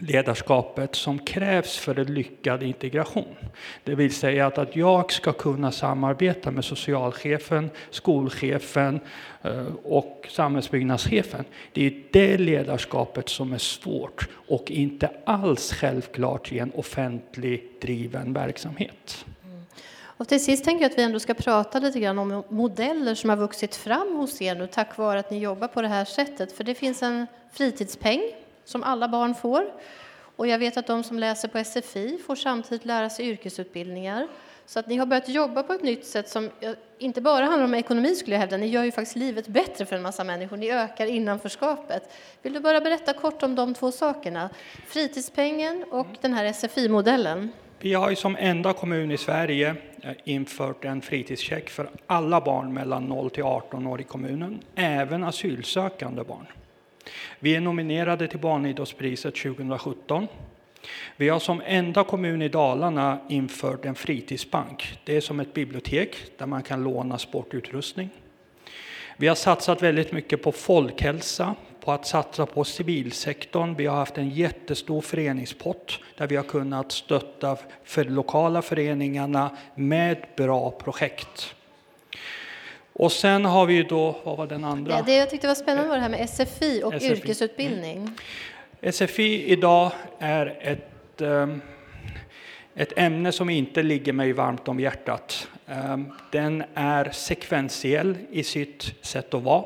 ledarskapet 0.00 0.94
som 0.94 1.18
krävs 1.18 1.78
för 1.78 1.98
en 1.98 2.14
lyckad 2.14 2.62
integration. 2.62 3.36
Det 3.84 3.94
vill 3.94 4.14
säga 4.14 4.46
att, 4.46 4.58
att 4.58 4.76
jag 4.76 5.12
ska 5.12 5.32
kunna 5.32 5.72
samarbeta 5.72 6.50
med 6.50 6.64
socialchefen, 6.64 7.70
skolchefen 7.90 9.00
eh, 9.42 9.66
och 9.84 10.26
samhällsbyggnadschefen. 10.30 11.44
Det 11.72 11.86
är 11.86 12.02
det 12.10 12.38
ledarskapet 12.38 13.28
som 13.28 13.52
är 13.52 13.58
svårt 13.58 14.28
och 14.48 14.70
inte 14.70 15.10
alls 15.24 15.72
självklart 15.72 16.52
i 16.52 16.58
en 16.58 16.72
offentlig 16.74 17.64
driven 17.80 18.32
verksamhet. 18.32 19.24
Och 20.22 20.28
till 20.28 20.44
sist 20.44 20.64
tänker 20.64 20.84
jag 20.84 20.90
att 20.90 20.98
vi 20.98 21.02
ändå 21.02 21.20
ska 21.20 21.34
prata 21.34 21.78
lite 21.78 22.00
grann 22.00 22.18
om 22.18 22.44
modeller 22.48 23.14
som 23.14 23.30
har 23.30 23.36
vuxit 23.36 23.76
fram 23.76 24.16
hos 24.16 24.42
er 24.42 24.54
nu 24.54 24.66
tack 24.66 24.98
vare 24.98 25.18
att 25.18 25.30
ni 25.30 25.38
jobbar 25.38 25.68
på 25.68 25.82
det 25.82 25.88
här 25.88 26.04
sättet. 26.04 26.52
För 26.52 26.64
det 26.64 26.74
finns 26.74 27.02
en 27.02 27.26
fritidspeng 27.52 28.22
som 28.64 28.82
alla 28.82 29.08
barn 29.08 29.34
får. 29.34 29.72
Och 30.36 30.46
jag 30.46 30.58
vet 30.58 30.76
att 30.76 30.86
de 30.86 31.04
som 31.04 31.18
läser 31.18 31.48
på 31.48 31.64
SFI 31.64 32.18
får 32.26 32.36
samtidigt 32.36 32.84
lära 32.84 33.10
sig 33.10 33.28
yrkesutbildningar. 33.28 34.28
Så 34.66 34.78
att 34.78 34.86
ni 34.86 34.96
har 34.96 35.06
börjat 35.06 35.28
jobba 35.28 35.62
på 35.62 35.72
ett 35.72 35.82
nytt 35.82 36.06
sätt 36.06 36.28
som 36.28 36.50
inte 36.98 37.20
bara 37.20 37.44
handlar 37.44 37.64
om 37.64 37.74
ekonomi 37.74 38.14
skulle 38.14 38.34
jag 38.34 38.40
hävda, 38.40 38.56
ni 38.56 38.66
gör 38.66 38.84
ju 38.84 38.92
faktiskt 38.92 39.16
livet 39.16 39.46
bättre 39.46 39.86
för 39.86 39.96
en 39.96 40.02
massa 40.02 40.24
människor, 40.24 40.56
ni 40.56 40.70
ökar 40.70 41.06
innanförskapet. 41.06 42.12
Vill 42.42 42.52
du 42.52 42.60
bara 42.60 42.80
berätta 42.80 43.12
kort 43.12 43.42
om 43.42 43.54
de 43.54 43.74
två 43.74 43.92
sakerna? 43.92 44.50
Fritidspengen 44.86 45.84
och 45.90 46.08
den 46.20 46.34
här 46.34 46.52
SFI-modellen. 46.52 47.52
Vi 47.84 47.94
har 47.94 48.10
ju 48.10 48.16
som 48.16 48.36
enda 48.40 48.72
kommun 48.72 49.10
i 49.10 49.16
Sverige 49.16 49.74
eh, 50.02 50.12
infört 50.24 50.84
en 50.84 51.02
fritidscheck 51.02 51.70
för 51.70 51.90
alla 52.06 52.40
barn 52.40 52.74
mellan 52.74 53.04
0 53.04 53.30
till 53.30 53.42
18 53.42 53.86
år 53.86 54.00
i 54.00 54.04
kommunen, 54.04 54.60
även 54.74 55.24
asylsökande 55.24 56.24
barn. 56.24 56.46
Vi 57.38 57.56
är 57.56 57.60
nominerade 57.60 58.28
till 58.28 58.38
Barnidrottspriset 58.38 59.34
2017. 59.34 60.28
Vi 61.16 61.28
har 61.28 61.38
som 61.38 61.62
enda 61.66 62.04
kommun 62.04 62.42
i 62.42 62.48
Dalarna 62.48 63.18
infört 63.28 63.84
en 63.84 63.94
fritidsbank. 63.94 64.98
Det 65.04 65.16
är 65.16 65.20
som 65.20 65.40
ett 65.40 65.54
bibliotek 65.54 66.16
där 66.38 66.46
man 66.46 66.62
kan 66.62 66.84
låna 66.84 67.18
sportutrustning. 67.18 68.10
Vi 69.16 69.28
har 69.28 69.34
satsat 69.34 69.82
väldigt 69.82 70.12
mycket 70.12 70.42
på 70.42 70.52
folkhälsa, 70.52 71.54
på 71.84 71.92
att 71.92 72.06
satsa 72.06 72.46
på 72.46 72.64
civilsektorn. 72.64 73.74
Vi 73.74 73.86
har 73.86 73.96
haft 73.96 74.18
en 74.18 74.30
jättestor 74.30 75.00
föreningspott 75.00 75.98
där 76.16 76.26
vi 76.26 76.36
har 76.36 76.44
kunnat 76.44 76.92
stötta 76.92 77.56
för 77.84 78.04
lokala 78.04 78.62
föreningarna 78.62 79.56
med 79.74 80.16
bra 80.36 80.70
projekt. 80.70 81.54
Och 82.92 83.12
sen 83.12 83.44
har 83.44 83.66
vi 83.66 83.82
då, 83.82 84.16
vad 84.24 84.36
var 84.36 84.46
den 84.46 84.64
andra? 84.64 84.96
Det, 84.96 85.02
det 85.02 85.16
jag 85.16 85.30
tyckte 85.30 85.46
var 85.46 85.54
spännande 85.54 85.88
var 85.88 85.96
det 85.96 86.02
här 86.02 86.08
med 86.08 86.30
SFI 86.30 86.82
och 86.84 86.94
SFI. 86.94 87.12
yrkesutbildning. 87.12 87.96
Mm. 88.80 88.92
SFI 88.92 89.44
idag 89.44 89.92
är 90.18 90.58
ett, 90.60 91.20
ehm, 91.20 91.60
ett 92.74 92.92
ämne 92.96 93.32
som 93.32 93.50
inte 93.50 93.82
ligger 93.82 94.12
mig 94.12 94.32
varmt 94.32 94.68
om 94.68 94.80
hjärtat. 94.80 95.48
Ehm, 95.66 96.12
den 96.32 96.64
är 96.74 97.10
sekventiell 97.10 98.16
i 98.30 98.44
sitt 98.44 98.94
sätt 99.06 99.34
att 99.34 99.42
vara. 99.42 99.64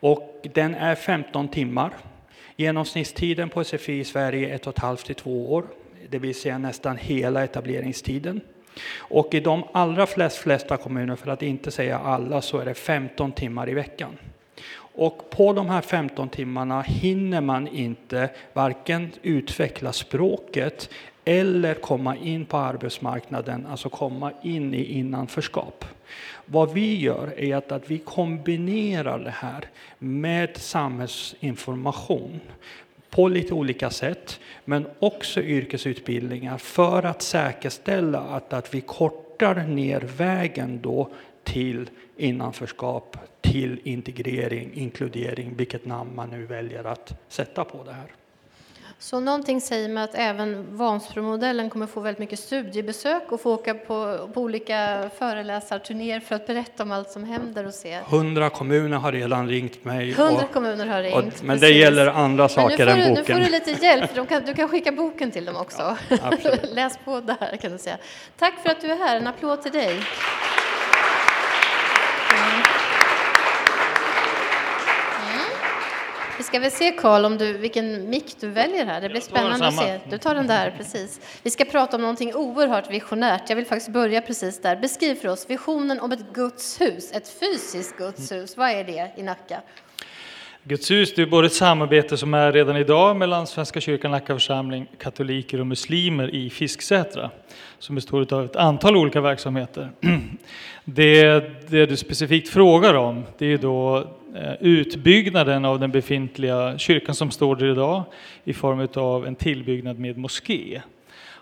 Och 0.00 0.46
den 0.54 0.74
är 0.74 0.94
15 0.94 1.48
timmar. 1.48 1.90
Genomsnittstiden 2.56 3.48
på 3.48 3.64
SFI 3.64 3.98
i 3.98 4.04
Sverige 4.04 4.48
är 4.48 4.54
ett 4.54 4.66
och 4.66 4.72
ett 4.72 4.82
halvt 4.82 5.06
till 5.06 5.14
två 5.14 5.52
år, 5.52 5.66
det 6.10 6.18
vill 6.18 6.34
säga 6.34 6.58
nästan 6.58 6.96
hela 6.96 7.44
etableringstiden. 7.44 8.40
Och 8.96 9.34
i 9.34 9.40
de 9.40 9.64
allra 9.72 10.06
flest, 10.06 10.36
flesta 10.36 10.76
kommuner, 10.76 11.16
för 11.16 11.30
att 11.30 11.42
inte 11.42 11.70
säga 11.70 11.98
alla, 11.98 12.42
så 12.42 12.58
är 12.58 12.64
det 12.64 12.74
15 12.74 13.32
timmar 13.32 13.68
i 13.68 13.74
veckan. 13.74 14.18
Och 14.78 15.30
på 15.30 15.52
de 15.52 15.68
här 15.68 15.80
15 15.80 16.28
timmarna 16.28 16.82
hinner 16.82 17.40
man 17.40 17.68
inte 17.68 18.30
varken 18.52 19.12
utveckla 19.22 19.92
språket 19.92 20.90
eller 21.24 21.74
komma 21.74 22.16
in 22.16 22.46
på 22.46 22.56
arbetsmarknaden, 22.56 23.66
alltså 23.66 23.88
komma 23.88 24.32
in 24.42 24.74
i 24.74 24.84
innanförskap. 24.84 25.84
Vad 26.46 26.72
vi 26.72 27.00
gör 27.00 27.34
är 27.36 27.56
att, 27.56 27.72
att 27.72 27.90
vi 27.90 27.98
kombinerar 27.98 29.18
det 29.18 29.30
här 29.30 29.64
med 29.98 30.56
samhällsinformation 30.56 32.40
på 33.10 33.28
lite 33.28 33.54
olika 33.54 33.90
sätt, 33.90 34.40
men 34.64 34.86
också 34.98 35.42
yrkesutbildningar 35.42 36.58
för 36.58 37.02
att 37.02 37.22
säkerställa 37.22 38.20
att, 38.20 38.52
att 38.52 38.74
vi 38.74 38.80
kortar 38.80 39.54
ner 39.54 40.00
vägen 40.00 40.80
då 40.82 41.10
till 41.44 41.90
innanförskap, 42.16 43.16
till 43.40 43.80
integrering, 43.84 44.70
inkludering, 44.74 45.54
vilket 45.56 45.86
namn 45.86 46.14
man 46.14 46.30
nu 46.30 46.46
väljer 46.46 46.84
att 46.84 47.20
sätta 47.28 47.64
på 47.64 47.84
det 47.84 47.92
här. 47.92 48.25
Så 48.98 49.20
någonting 49.20 49.60
säger 49.60 49.88
mig 49.88 50.04
att 50.04 50.14
även 50.14 50.76
Vansbromodellen 50.76 51.70
kommer 51.70 51.86
få 51.86 52.00
väldigt 52.00 52.18
mycket 52.18 52.38
studiebesök 52.38 53.32
och 53.32 53.40
få 53.40 53.54
åka 53.54 53.74
på, 53.74 54.28
på 54.34 54.40
olika 54.40 55.10
föreläsarturnéer 55.18 56.20
för 56.20 56.34
att 56.34 56.46
berätta 56.46 56.82
om 56.82 56.92
allt 56.92 57.10
som 57.10 57.24
händer 57.24 57.66
och 57.66 57.74
se. 57.74 58.00
Hundra 58.00 58.50
kommuner 58.50 58.96
har 58.96 59.12
redan 59.12 59.48
ringt 59.48 59.84
mig. 59.84 60.12
Hundra 60.12 60.46
kommuner 60.52 60.86
har 60.86 61.02
ringt. 61.02 61.14
Och, 61.14 61.22
men 61.24 61.32
precis. 61.32 61.60
det 61.60 61.70
gäller 61.70 62.06
andra 62.06 62.48
saker 62.48 62.86
än 62.86 62.98
du, 62.98 63.08
boken. 63.08 63.38
Nu 63.38 63.44
får 63.44 63.50
du 63.50 63.58
lite 63.58 63.86
hjälp, 63.86 64.28
kan, 64.28 64.44
du 64.44 64.54
kan 64.54 64.68
skicka 64.68 64.92
boken 64.92 65.30
till 65.30 65.44
dem 65.44 65.56
också. 65.56 65.96
Ja, 66.08 66.32
Läs 66.62 66.98
på 67.04 67.20
där 67.20 67.56
kan 67.56 67.72
du 67.72 67.78
säga. 67.78 67.96
Tack 68.38 68.54
för 68.62 68.70
att 68.70 68.80
du 68.80 68.90
är 68.90 68.96
här, 68.96 69.16
en 69.16 69.26
applåd 69.26 69.62
till 69.62 69.72
dig. 69.72 70.00
Vi 76.36 76.42
ska 76.42 76.58
väl 76.58 76.70
se 76.70 76.92
Karl 76.92 77.24
om 77.24 77.38
du, 77.38 77.52
vilken 77.52 78.10
mick 78.10 78.40
du 78.40 78.48
väljer 78.48 78.86
här. 78.86 79.00
Det 79.00 79.08
blir 79.08 79.20
spännande 79.20 79.66
att 79.66 79.76
se. 79.76 80.00
Du 80.10 80.18
tar 80.18 80.34
den 80.34 80.46
där, 80.46 80.74
precis. 80.76 81.20
Vi 81.42 81.50
ska 81.50 81.64
prata 81.64 81.96
om 81.96 82.02
någonting 82.02 82.34
oerhört 82.34 82.90
visionärt. 82.90 83.42
Jag 83.48 83.56
vill 83.56 83.66
faktiskt 83.66 83.92
börja 83.92 84.20
precis 84.20 84.62
där. 84.62 84.76
Beskriv 84.76 85.14
för 85.14 85.28
oss 85.28 85.50
visionen 85.50 86.00
om 86.00 86.12
ett 86.12 86.32
Guds 86.32 86.80
hus, 86.80 87.12
ett 87.12 87.28
fysiskt 87.40 87.96
Guds 87.98 88.32
hus. 88.32 88.56
Vad 88.56 88.70
är 88.70 88.84
det 88.84 89.12
i 89.16 89.22
Nacka? 89.22 89.60
Guds 90.62 90.90
hus 90.90 91.14
det 91.14 91.22
är 91.22 91.26
både 91.26 91.46
ett 91.46 91.52
samarbete 91.52 92.16
som 92.16 92.34
är 92.34 92.52
redan 92.52 92.76
idag 92.76 93.16
mellan 93.16 93.46
Svenska 93.46 93.80
kyrkan, 93.80 94.10
Nacka 94.10 94.34
församling, 94.34 94.86
katoliker 94.98 95.60
och 95.60 95.66
muslimer 95.66 96.34
i 96.34 96.50
Fisksätra 96.50 97.30
som 97.78 97.94
består 97.94 98.34
av 98.34 98.44
ett 98.44 98.56
antal 98.56 98.96
olika 98.96 99.20
verksamheter. 99.20 99.90
Det, 100.88 101.40
det 101.70 101.86
du 101.86 101.96
specifikt 101.96 102.48
frågar 102.48 102.94
om 102.94 103.24
det 103.38 103.46
är 103.46 103.58
då 103.58 103.96
eh, 103.98 104.04
Eh, 104.40 104.54
utbyggnaden 104.60 105.64
av 105.64 105.80
den 105.80 105.90
befintliga 105.90 106.78
kyrkan 106.78 107.14
som 107.14 107.30
står 107.30 107.56
där 107.56 107.66
idag 107.66 108.02
i 108.44 108.52
form 108.52 108.88
av 108.94 109.26
en 109.26 109.34
tillbyggnad 109.34 109.98
med 109.98 110.18
moské. 110.18 110.82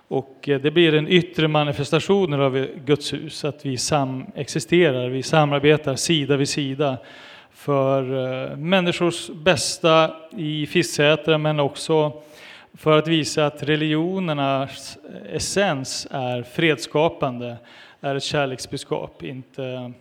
Och 0.09 0.49
eh, 0.49 0.61
det 0.61 0.71
blir 0.71 0.95
en 0.95 1.09
yttre 1.09 1.49
manifestation 1.49 2.41
av 2.41 2.67
Guds 2.85 3.13
hus, 3.13 3.45
att 3.45 3.67
vi 3.67 3.77
samexisterar, 3.77 5.09
vi 5.09 5.23
samarbetar 5.23 5.97
sida 5.97 6.37
vid 6.37 6.49
sida 6.49 6.99
för 7.51 8.03
eh, 8.03 8.57
människors 8.57 9.31
bästa 9.31 10.17
i 10.37 10.67
Fisksätra 10.67 11.39
men 11.39 11.61
också 11.61 12.13
för 12.75 12.99
att 12.99 13.09
visa 13.09 13.47
att 13.47 13.63
religionernas 13.63 14.99
essens 15.33 16.07
är 16.11 16.43
fredsskapande, 16.43 17.57
är 18.01 18.15
ett 18.15 18.23
kärleksbudskap, 18.23 19.23
inte 19.23 19.93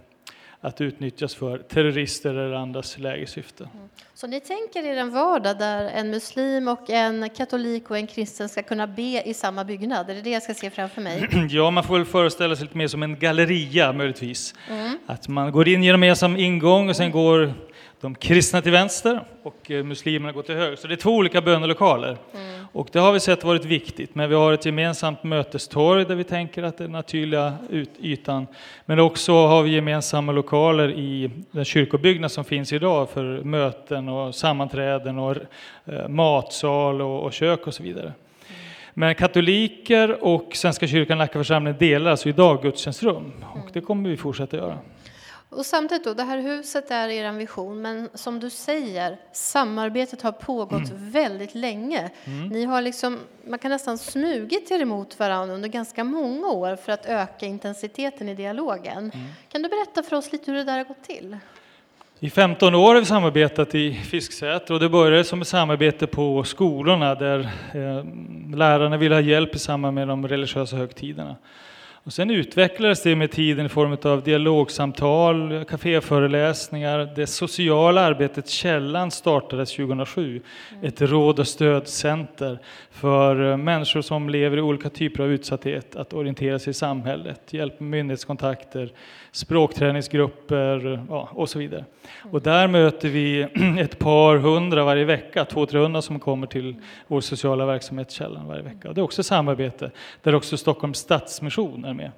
att 0.63 0.81
utnyttjas 0.81 1.35
för 1.35 1.57
terrorister 1.57 2.29
eller 2.29 2.55
andras 2.55 2.97
lägersyfte. 2.97 3.63
Mm. 3.73 3.89
Så 4.13 4.27
ni 4.27 4.39
tänker 4.39 4.85
er 4.85 4.97
en 4.97 5.11
vardag 5.11 5.57
där 5.57 5.85
en 5.85 6.09
muslim 6.09 6.67
och 6.67 6.89
en 6.89 7.29
katolik 7.29 7.89
och 7.89 7.97
en 7.97 8.07
kristen 8.07 8.49
ska 8.49 8.63
kunna 8.63 8.87
be 8.87 9.21
i 9.25 9.33
samma 9.33 9.63
byggnad? 9.63 10.09
Är 10.09 10.15
det 10.15 10.21
det 10.21 10.29
jag 10.29 10.43
ska 10.43 10.53
se 10.53 10.69
framför 10.69 11.01
mig? 11.01 11.29
Ja, 11.49 11.71
man 11.71 11.83
får 11.83 11.97
väl 11.97 12.05
föreställa 12.05 12.55
sig 12.55 12.65
lite 12.65 12.77
mer 12.77 12.87
som 12.87 13.03
en 13.03 13.19
galleria 13.19 13.93
möjligtvis. 13.93 14.55
Mm. 14.69 14.97
Att 15.05 15.27
man 15.27 15.51
går 15.51 15.67
in 15.67 15.83
genom 15.83 16.03
ensam 16.03 16.37
ingång 16.37 16.89
och 16.89 16.95
sen 16.95 17.11
går 17.11 17.53
de 18.03 18.15
kristna 18.15 18.61
till 18.61 18.71
vänster 18.71 19.23
och 19.43 19.71
eh, 19.71 19.83
muslimerna 19.83 20.31
går 20.31 20.41
till 20.41 20.55
höger. 20.55 20.75
Så 20.75 20.87
det 20.87 20.93
är 20.93 20.95
två 20.95 21.11
olika 21.15 21.41
bönelokaler. 21.41 22.17
Mm. 22.33 22.65
Och 22.71 22.89
det 22.91 22.99
har 22.99 23.13
vi 23.13 23.19
sett 23.19 23.43
varit 23.43 23.65
viktigt, 23.65 24.15
men 24.15 24.29
vi 24.29 24.35
har 24.35 24.53
ett 24.53 24.65
gemensamt 24.65 25.23
mötestorg 25.23 26.05
där 26.05 26.15
vi 26.15 26.23
tänker 26.23 26.63
att 26.63 26.77
det 26.77 26.83
är 26.83 26.85
den 26.85 26.91
naturliga 26.91 27.53
ytan. 28.01 28.47
Men 28.85 28.99
också 28.99 29.33
har 29.33 29.63
vi 29.63 29.71
gemensamma 29.71 30.31
lokaler 30.31 30.91
i 30.91 31.31
den 31.51 31.65
kyrkobyggnad 31.65 32.31
som 32.31 32.45
finns 32.45 32.73
idag 32.73 33.09
för 33.09 33.23
möten 33.43 34.09
och 34.09 34.35
sammanträden 34.35 35.19
och 35.19 35.35
eh, 35.85 36.07
matsal 36.07 37.01
och, 37.01 37.23
och 37.23 37.33
kök 37.33 37.67
och 37.67 37.73
så 37.73 37.83
vidare. 37.83 38.05
Mm. 38.05 38.15
Men 38.93 39.15
katoliker 39.15 40.23
och 40.23 40.49
Svenska 40.53 40.87
kyrkan 40.87 41.17
Nacka 41.17 41.39
församling 41.39 41.75
delar 41.79 42.11
alltså 42.11 42.29
idag 42.29 42.61
gudstjänstrum 42.61 43.31
och 43.53 43.69
det 43.73 43.81
kommer 43.81 44.09
vi 44.09 44.17
fortsätta 44.17 44.57
göra. 44.57 44.77
Och 45.55 45.65
samtidigt 45.65 46.03
då, 46.03 46.13
det 46.13 46.23
här 46.23 46.37
huset 46.37 46.91
är 46.91 47.09
er 47.09 47.31
vision, 47.31 47.81
men 47.81 48.09
som 48.13 48.39
du 48.39 48.49
säger, 48.49 49.17
samarbetet 49.31 50.21
har 50.21 50.31
pågått 50.31 50.89
mm. 50.89 51.11
väldigt 51.11 51.55
länge. 51.55 52.09
Mm. 52.25 52.47
Ni 52.47 52.65
har 52.65 52.81
liksom, 52.81 53.19
man 53.47 53.59
kan 53.59 53.71
nästan 53.71 53.97
smugit 53.97 54.71
er 54.71 54.81
emot 54.81 55.19
varandra 55.19 55.55
under 55.55 55.69
ganska 55.69 56.03
många 56.03 56.47
år 56.47 56.75
för 56.75 56.91
att 56.91 57.05
öka 57.05 57.45
intensiteten 57.45 58.29
i 58.29 58.35
dialogen. 58.35 58.97
Mm. 58.97 59.27
Kan 59.51 59.61
du 59.61 59.69
berätta 59.69 60.03
för 60.03 60.15
oss 60.15 60.31
lite 60.31 60.51
hur 60.51 60.57
det 60.57 60.63
där 60.63 60.77
har 60.77 60.83
gått 60.83 61.03
till? 61.03 61.37
I 62.19 62.29
15 62.29 62.75
år 62.75 62.93
har 62.93 62.99
vi 62.99 63.05
samarbetat 63.05 63.75
i 63.75 63.93
Fisksätra 63.93 64.73
och 64.73 64.79
det 64.79 64.89
började 64.89 65.23
som 65.23 65.41
ett 65.41 65.47
samarbete 65.47 66.07
på 66.07 66.43
skolorna 66.43 67.15
där 67.15 67.39
eh, 67.73 68.05
lärarna 68.57 68.97
ville 68.97 69.15
ha 69.15 69.21
hjälp 69.21 69.55
i 69.55 69.59
samband 69.59 69.95
med 69.95 70.07
de 70.07 70.27
religiösa 70.27 70.75
högtiderna. 70.75 71.35
Och 72.05 72.13
sen 72.13 72.31
utvecklades 72.31 73.03
det 73.03 73.15
med 73.15 73.31
tiden 73.31 73.65
i 73.65 73.69
form 73.69 73.97
av 74.03 74.23
dialogsamtal, 74.23 75.65
kaféföreläsningar. 75.65 77.13
Det 77.15 77.27
sociala 77.27 78.01
arbetet 78.01 78.49
Källan 78.49 79.11
startades 79.11 79.75
2007. 79.75 80.41
Mm. 80.71 80.85
Ett 80.85 81.01
råd 81.01 81.39
och 81.39 81.47
stödcenter 81.47 82.59
för 82.91 83.51
eh, 83.51 83.57
människor 83.57 84.01
som 84.01 84.29
lever 84.29 84.57
i 84.57 84.61
olika 84.61 84.89
typer 84.89 85.23
av 85.23 85.31
utsatthet 85.31 85.95
att 85.95 86.13
orientera 86.13 86.59
sig 86.59 86.71
i 86.71 86.73
samhället, 86.73 87.53
hjälp 87.53 87.79
med 87.79 87.89
myndighetskontakter, 87.89 88.91
språkträningsgrupper 89.33 91.05
ja, 91.09 91.29
och 91.31 91.49
så 91.49 91.59
vidare. 91.59 91.85
Och 92.31 92.41
där 92.41 92.67
möter 92.67 93.09
vi 93.09 93.41
ett 93.79 93.99
par 93.99 94.37
hundra 94.37 94.83
varje 94.83 95.05
vecka, 95.05 95.45
två, 95.45 95.65
trehundra 95.65 96.01
som 96.01 96.19
kommer 96.19 96.47
till 96.47 96.75
vår 97.07 97.21
sociala 97.21 97.65
verksamhet 97.65 98.11
Källan 98.11 98.47
varje 98.47 98.61
vecka. 98.61 98.89
Och 98.89 98.95
det 98.95 99.01
är 99.01 99.03
också 99.03 99.23
samarbete 99.23 99.91
där 100.21 100.35
också 100.35 100.57
Stockholms 100.57 100.97
Stadsmission 100.97 101.85
är 101.85 101.93
med. 101.93 102.11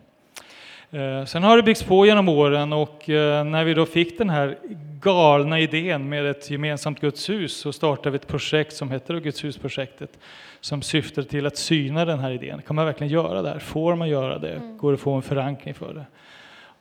Eh, 0.91 1.25
sen 1.25 1.43
har 1.43 1.57
det 1.57 1.63
byggts 1.63 1.83
på 1.83 2.05
genom 2.05 2.29
åren 2.29 2.73
och 2.73 3.09
eh, 3.09 3.43
när 3.43 3.63
vi 3.63 3.73
då 3.73 3.85
fick 3.85 4.17
den 4.17 4.29
här 4.29 4.57
galna 5.01 5.59
idén 5.59 6.09
med 6.09 6.25
ett 6.25 6.49
gemensamt 6.49 7.01
Guds 7.01 7.29
hus 7.29 7.57
så 7.57 7.73
startade 7.73 8.09
vi 8.09 8.15
ett 8.15 8.27
projekt 8.27 8.73
som 8.73 8.91
heter 8.91 9.19
Guds 9.19 9.43
hus-projektet 9.43 10.19
som 10.59 10.81
syftar 10.81 11.21
till 11.21 11.45
att 11.45 11.57
syna 11.57 12.05
den 12.05 12.19
här 12.19 12.31
idén. 12.31 12.61
Kan 12.61 12.75
man 12.75 12.85
verkligen 12.85 13.13
göra 13.13 13.41
det 13.41 13.49
här? 13.49 13.59
Får 13.59 13.95
man 13.95 14.09
göra 14.09 14.39
det? 14.39 14.53
Mm. 14.53 14.77
Går 14.77 14.91
det 14.91 14.95
att 14.95 15.01
få 15.01 15.13
en 15.13 15.21
förankring 15.21 15.73
för 15.73 15.93
det? 15.93 16.05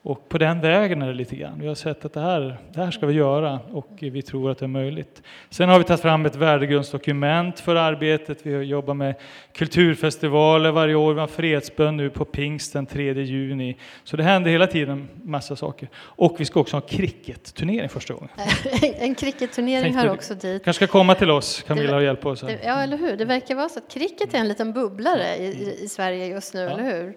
Och 0.06 0.28
på 0.28 0.38
den 0.38 0.60
vägen 0.60 1.02
är 1.02 1.06
det 1.06 1.14
lite 1.14 1.36
grann. 1.36 1.60
Vi 1.60 1.66
har 1.66 1.74
sett 1.74 2.04
att 2.04 2.12
det 2.12 2.20
här, 2.20 2.58
det 2.72 2.80
här 2.80 2.90
ska 2.90 3.06
vi 3.06 3.14
göra 3.14 3.60
och 3.72 3.88
vi 4.00 4.22
tror 4.22 4.50
att 4.50 4.58
det 4.58 4.66
är 4.66 4.68
möjligt. 4.68 5.22
Sen 5.50 5.68
har 5.68 5.78
vi 5.78 5.84
tagit 5.84 6.00
fram 6.00 6.26
ett 6.26 6.36
värdegrundsdokument 6.36 7.60
för 7.60 7.76
arbetet. 7.76 8.38
Vi 8.42 8.62
jobbar 8.62 8.94
med 8.94 9.14
kulturfestivaler 9.52 10.70
varje 10.70 10.94
år. 10.94 11.14
Vi 11.14 11.20
har 11.20 11.26
fredsbön 11.26 11.96
nu 11.96 12.10
på 12.10 12.24
pingst 12.24 12.72
den 12.72 12.86
3 12.86 13.12
juni. 13.12 13.76
Så 14.04 14.16
det 14.16 14.22
händer 14.22 14.50
hela 14.50 14.66
tiden 14.66 15.08
massa 15.22 15.56
saker. 15.56 15.88
Och 15.96 16.36
vi 16.38 16.44
ska 16.44 16.60
också 16.60 16.76
ha 16.76 16.80
cricketturnering 16.80 17.88
första 17.88 18.14
gången. 18.14 18.30
en 18.82 19.14
cricketturnering 19.14 19.94
hör 19.94 20.10
också 20.10 20.34
dit. 20.34 20.64
kanske 20.64 20.86
ska 20.86 20.92
komma 20.92 21.14
till 21.14 21.30
oss, 21.30 21.62
Camilla, 21.62 21.96
och 21.96 22.02
hjälpa 22.02 22.28
oss. 22.28 22.42
Här. 22.42 22.60
Ja, 22.64 22.82
eller 22.82 22.96
hur. 22.96 23.16
Det 23.16 23.24
verkar 23.24 23.54
vara 23.54 23.68
så 23.68 23.78
att 23.78 23.90
cricket 23.90 24.34
är 24.34 24.38
en 24.38 24.48
liten 24.48 24.72
bubblare 24.72 25.36
i, 25.36 25.78
i 25.84 25.88
Sverige 25.88 26.26
just 26.26 26.54
nu, 26.54 26.60
ja. 26.60 26.70
eller 26.70 26.84
hur? 26.84 27.16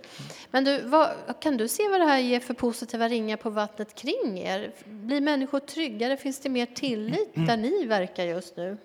Men 0.52 0.64
du, 0.64 0.82
vad, 0.82 1.08
kan 1.42 1.58
du 1.58 1.68
se 1.68 1.84
vad 1.90 2.02
det 2.02 2.06
här 2.06 2.20
ger 2.20 2.40
för 2.40 2.54
positiva 2.78 3.08
ringar 3.08 3.38
på 3.38 3.50
vattnet 3.50 3.96
kring 3.96 4.40
er? 4.40 4.72
Blir 4.86 5.22
människor 5.22 5.60
tryggare? 5.60 6.18
Finns 6.18 6.40
det 6.40 6.50
mer 6.50 6.66
tillit 6.66 7.32
där 7.34 7.58
ni 7.58 7.86
verkar 7.86 8.24
just 8.24 8.58
nu? 8.58 8.78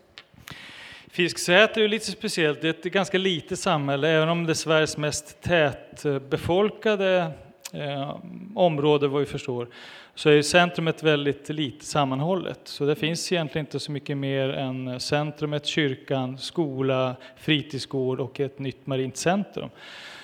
Fisksäter 1.08 1.80
är 1.80 1.88
lite 1.88 2.10
speciellt. 2.10 2.62
Det 2.62 2.68
är 2.68 2.70
ett 2.70 2.92
ganska 2.92 3.18
litet 3.18 3.58
samhälle, 3.58 4.08
även 4.08 4.28
om 4.28 4.46
det 4.46 4.52
är 4.52 4.54
Sveriges 4.54 4.96
mest 4.96 5.42
tätbefolkade 5.42 7.32
eh, 7.72 8.16
område 8.54 9.08
vad 9.08 9.20
vi 9.20 9.26
förstår, 9.26 9.68
så 10.14 10.30
är 10.30 10.42
centrumet 10.42 11.02
väldigt 11.02 11.48
lite 11.48 11.84
sammanhållet. 11.84 12.60
Så 12.64 12.84
det 12.84 12.94
finns 12.94 13.32
egentligen 13.32 13.66
inte 13.66 13.80
så 13.80 13.92
mycket 13.92 14.16
mer 14.16 14.48
än 14.48 15.00
centrumet, 15.00 15.66
kyrkan, 15.66 16.38
skola, 16.38 17.16
fritidsgård 17.36 18.20
och 18.20 18.40
ett 18.40 18.58
nytt 18.58 18.86
marint 18.86 19.16
centrum. 19.16 19.68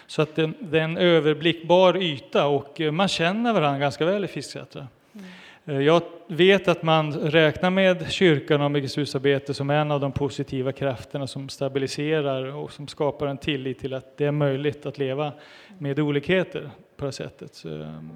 Så 0.08 0.22
att 0.22 0.36
det, 0.36 0.52
det, 0.60 0.78
är 0.78 0.84
en 0.84 0.96
överblickbar 0.96 1.96
yta 1.96 2.46
och 2.46 2.80
eh, 2.80 2.92
man 2.92 3.08
känner 3.08 3.52
varandra 3.52 3.78
ganska 3.78 4.04
väl 4.04 4.24
i 4.24 4.28
Fisksätra. 4.28 4.86
Mm. 5.12 5.82
Jag 5.82 6.02
vet 6.26 6.68
att 6.68 6.82
man 6.82 7.12
räknar 7.12 7.70
med 7.70 8.10
kyrkan 8.10 8.62
och 8.62 8.80
Husarbete 8.80 9.54
som 9.54 9.70
en 9.70 9.90
av 9.90 10.00
de 10.00 10.12
positiva 10.12 10.72
krafterna 10.72 11.26
som 11.26 11.48
stabiliserar 11.48 12.54
och 12.54 12.72
som 12.72 12.88
skapar 12.88 13.26
en 13.26 13.38
tillit 13.38 13.78
till 13.78 13.94
att 13.94 14.16
det 14.16 14.24
är 14.24 14.30
möjligt 14.30 14.86
att 14.86 14.98
leva 14.98 15.32
med 15.78 16.00
olikheter 16.00 16.70
på 16.96 17.04
det 17.04 17.12
sättet. 17.12 17.64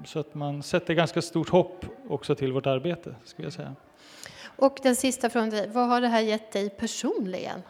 Så 0.05 0.19
att 0.19 0.33
man 0.35 0.63
sätter 0.63 0.93
ganska 0.93 1.21
stort 1.21 1.49
hopp 1.49 1.85
också 2.09 2.35
till 2.35 2.51
vårt 2.51 2.65
arbete, 2.65 3.15
skulle 3.23 3.45
jag 3.45 3.53
säga. 3.53 3.75
Och 4.55 4.79
den 4.83 4.95
sista 4.95 5.29
frågan, 5.29 5.51
vad 5.73 5.87
har 5.87 6.01
det 6.01 6.07
här 6.07 6.21
gett 6.21 6.51
dig 6.51 6.69
personligen? 6.69 7.61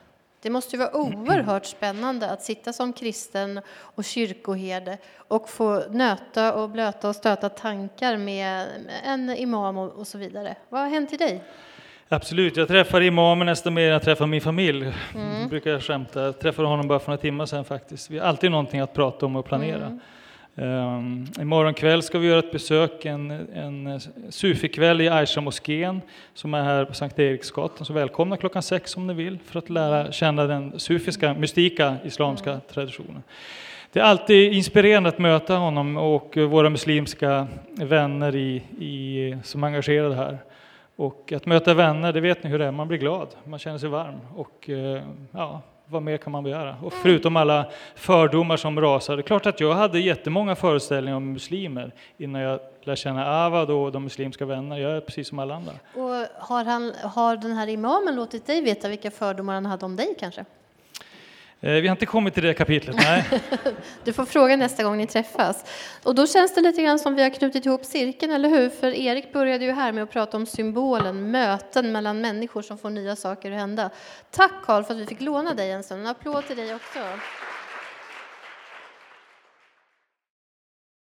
Det 0.43 0.49
måste 0.49 0.75
ju 0.75 0.79
vara 0.79 0.95
oerhört 0.95 1.65
spännande 1.65 2.29
att 2.29 2.41
sitta 2.41 2.73
som 2.73 2.93
kristen 2.93 3.61
och 3.67 4.03
kyrkoherde 4.03 4.97
och 5.15 5.49
få 5.49 5.83
nöta 5.89 6.53
och 6.53 6.69
blöta 6.69 7.09
och 7.09 7.15
stöta 7.15 7.49
tankar 7.49 8.17
med 8.17 8.67
en 9.05 9.29
imam 9.29 9.77
och 9.77 10.07
så 10.07 10.17
vidare. 10.17 10.55
Vad 10.69 10.81
har 10.81 10.89
hänt 10.89 11.13
i 11.13 11.17
dig? 11.17 11.43
Absolut, 12.09 12.57
jag 12.57 12.67
träffar 12.67 13.01
imamen 13.01 13.47
nästan 13.47 13.73
mer 13.73 13.85
än 13.87 13.93
jag 13.93 14.03
träffar 14.03 14.27
min 14.27 14.41
familj. 14.41 14.93
Mm. 15.15 15.49
brukar 15.49 15.71
jag 15.71 15.83
skämta. 15.83 16.21
Jag 16.21 16.39
träffade 16.39 16.67
honom 16.67 16.87
bara 16.87 16.99
för 16.99 17.07
några 17.07 17.21
timmar 17.21 17.45
sedan 17.45 17.65
faktiskt. 17.65 18.09
Vi 18.09 18.19
har 18.19 18.25
alltid 18.25 18.51
någonting 18.51 18.79
att 18.79 18.93
prata 18.93 19.25
om 19.25 19.35
och 19.35 19.45
planera. 19.45 19.85
Mm. 19.85 19.99
Um, 20.55 21.27
imorgon 21.39 21.73
kväll 21.73 22.03
ska 22.03 22.19
vi 22.19 22.27
göra 22.27 22.39
ett 22.39 22.51
besök, 22.51 23.05
en, 23.05 23.31
en 23.31 23.99
sufikväll 24.29 25.01
i 25.01 25.09
Aisha-moskén 25.09 26.01
som 26.33 26.53
är 26.53 26.63
här 26.63 26.85
på 26.85 26.93
Sankt 26.93 27.19
Eriksgatan. 27.19 27.85
Så 27.85 27.93
välkomna 27.93 28.37
klockan 28.37 28.61
sex 28.63 28.97
om 28.97 29.07
ni 29.07 29.13
vill 29.13 29.39
för 29.45 29.59
att 29.59 29.69
lära 29.69 30.11
känna 30.11 30.43
den 30.47 30.79
sufiska, 30.79 31.33
mystika 31.33 31.95
islamska 32.05 32.59
traditionen. 32.73 33.23
Det 33.91 33.99
är 33.99 34.03
alltid 34.03 34.53
inspirerande 34.53 35.09
att 35.09 35.19
möta 35.19 35.55
honom 35.55 35.97
och 35.97 36.37
våra 36.37 36.69
muslimska 36.69 37.47
vänner 37.71 38.35
i, 38.35 38.55
i, 38.79 39.37
som 39.43 39.63
är 39.63 39.67
engagerade 39.67 40.15
här. 40.15 40.37
Och 40.95 41.33
att 41.35 41.45
möta 41.45 41.73
vänner, 41.73 42.13
det 42.13 42.21
vet 42.21 42.43
ni 42.43 42.49
hur 42.49 42.59
det 42.59 42.65
är, 42.65 42.71
man 42.71 42.87
blir 42.87 42.97
glad, 42.97 43.27
man 43.43 43.59
känner 43.59 43.77
sig 43.77 43.89
varm. 43.89 44.19
Och, 44.35 44.69
eh, 44.69 45.01
ja, 45.31 45.61
vad 45.87 46.03
mer 46.03 46.17
kan 46.17 46.31
man 46.31 46.43
begära? 46.43 46.75
Och 46.81 46.93
förutom 46.93 47.35
alla 47.35 47.65
fördomar 47.95 48.57
som 48.57 48.81
rasar. 48.81 49.15
Det 49.15 49.21
är 49.21 49.23
klart 49.23 49.45
att 49.45 49.59
jag 49.59 49.73
hade 49.73 49.99
jättemånga 49.99 50.55
föreställningar 50.55 51.17
om 51.17 51.33
muslimer 51.33 51.91
innan 52.17 52.41
jag 52.41 52.59
lärde 52.83 52.95
känna 52.95 53.25
Avad 53.25 53.69
och 53.69 53.91
de 53.91 54.03
muslimska 54.03 54.45
vänner. 54.45 54.77
Jag 54.77 54.91
är 54.91 55.01
precis 55.01 55.27
som 55.27 55.39
alla 55.39 55.55
andra. 55.55 55.73
Och 55.95 56.27
har, 56.47 56.65
han, 56.65 56.93
har 57.03 57.37
den 57.37 57.51
här 57.51 57.67
imamen 57.67 58.15
låtit 58.15 58.45
dig 58.45 58.61
veta 58.61 58.87
vilka 58.87 59.11
fördomar 59.11 59.53
han 59.53 59.65
hade 59.65 59.85
om 59.85 59.95
dig 59.95 60.15
kanske? 60.19 60.45
Eh, 61.63 61.71
vi 61.73 61.87
har 61.87 61.95
inte 61.95 62.05
kommit 62.05 62.33
till 62.33 62.43
det 62.43 62.53
kapitlet, 62.53 62.95
nej. 62.95 63.41
du 64.03 64.13
får 64.13 64.25
fråga 64.25 64.55
nästa 64.55 64.83
gång 64.83 64.97
ni 64.97 65.07
träffas. 65.07 65.65
Och 66.03 66.15
då 66.15 66.27
känns 66.27 66.55
det 66.55 66.61
lite 66.61 66.81
grann 66.81 66.99
som 66.99 67.15
vi 67.15 67.23
har 67.23 67.29
knutit 67.29 67.65
ihop 67.65 67.85
cirkeln, 67.85 68.31
eller 68.31 68.49
hur? 68.49 68.69
För 68.69 68.87
Erik 68.87 69.33
började 69.33 69.65
ju 69.65 69.71
här 69.71 69.91
med 69.91 70.03
att 70.03 70.11
prata 70.11 70.37
om 70.37 70.45
symbolen, 70.45 71.31
möten 71.31 71.91
mellan 71.91 72.21
människor 72.21 72.61
som 72.61 72.77
får 72.77 72.89
nya 72.89 73.15
saker 73.15 73.51
att 73.51 73.57
hända. 73.57 73.89
Tack 74.31 74.51
Karl 74.65 74.83
för 74.83 74.93
att 74.93 74.99
vi 74.99 75.05
fick 75.05 75.21
låna 75.21 75.53
dig 75.53 75.71
en 75.71 75.83
stund. 75.83 76.01
En 76.01 76.07
applåd 76.07 76.47
till 76.47 76.57
dig 76.57 76.75
också. 76.75 76.99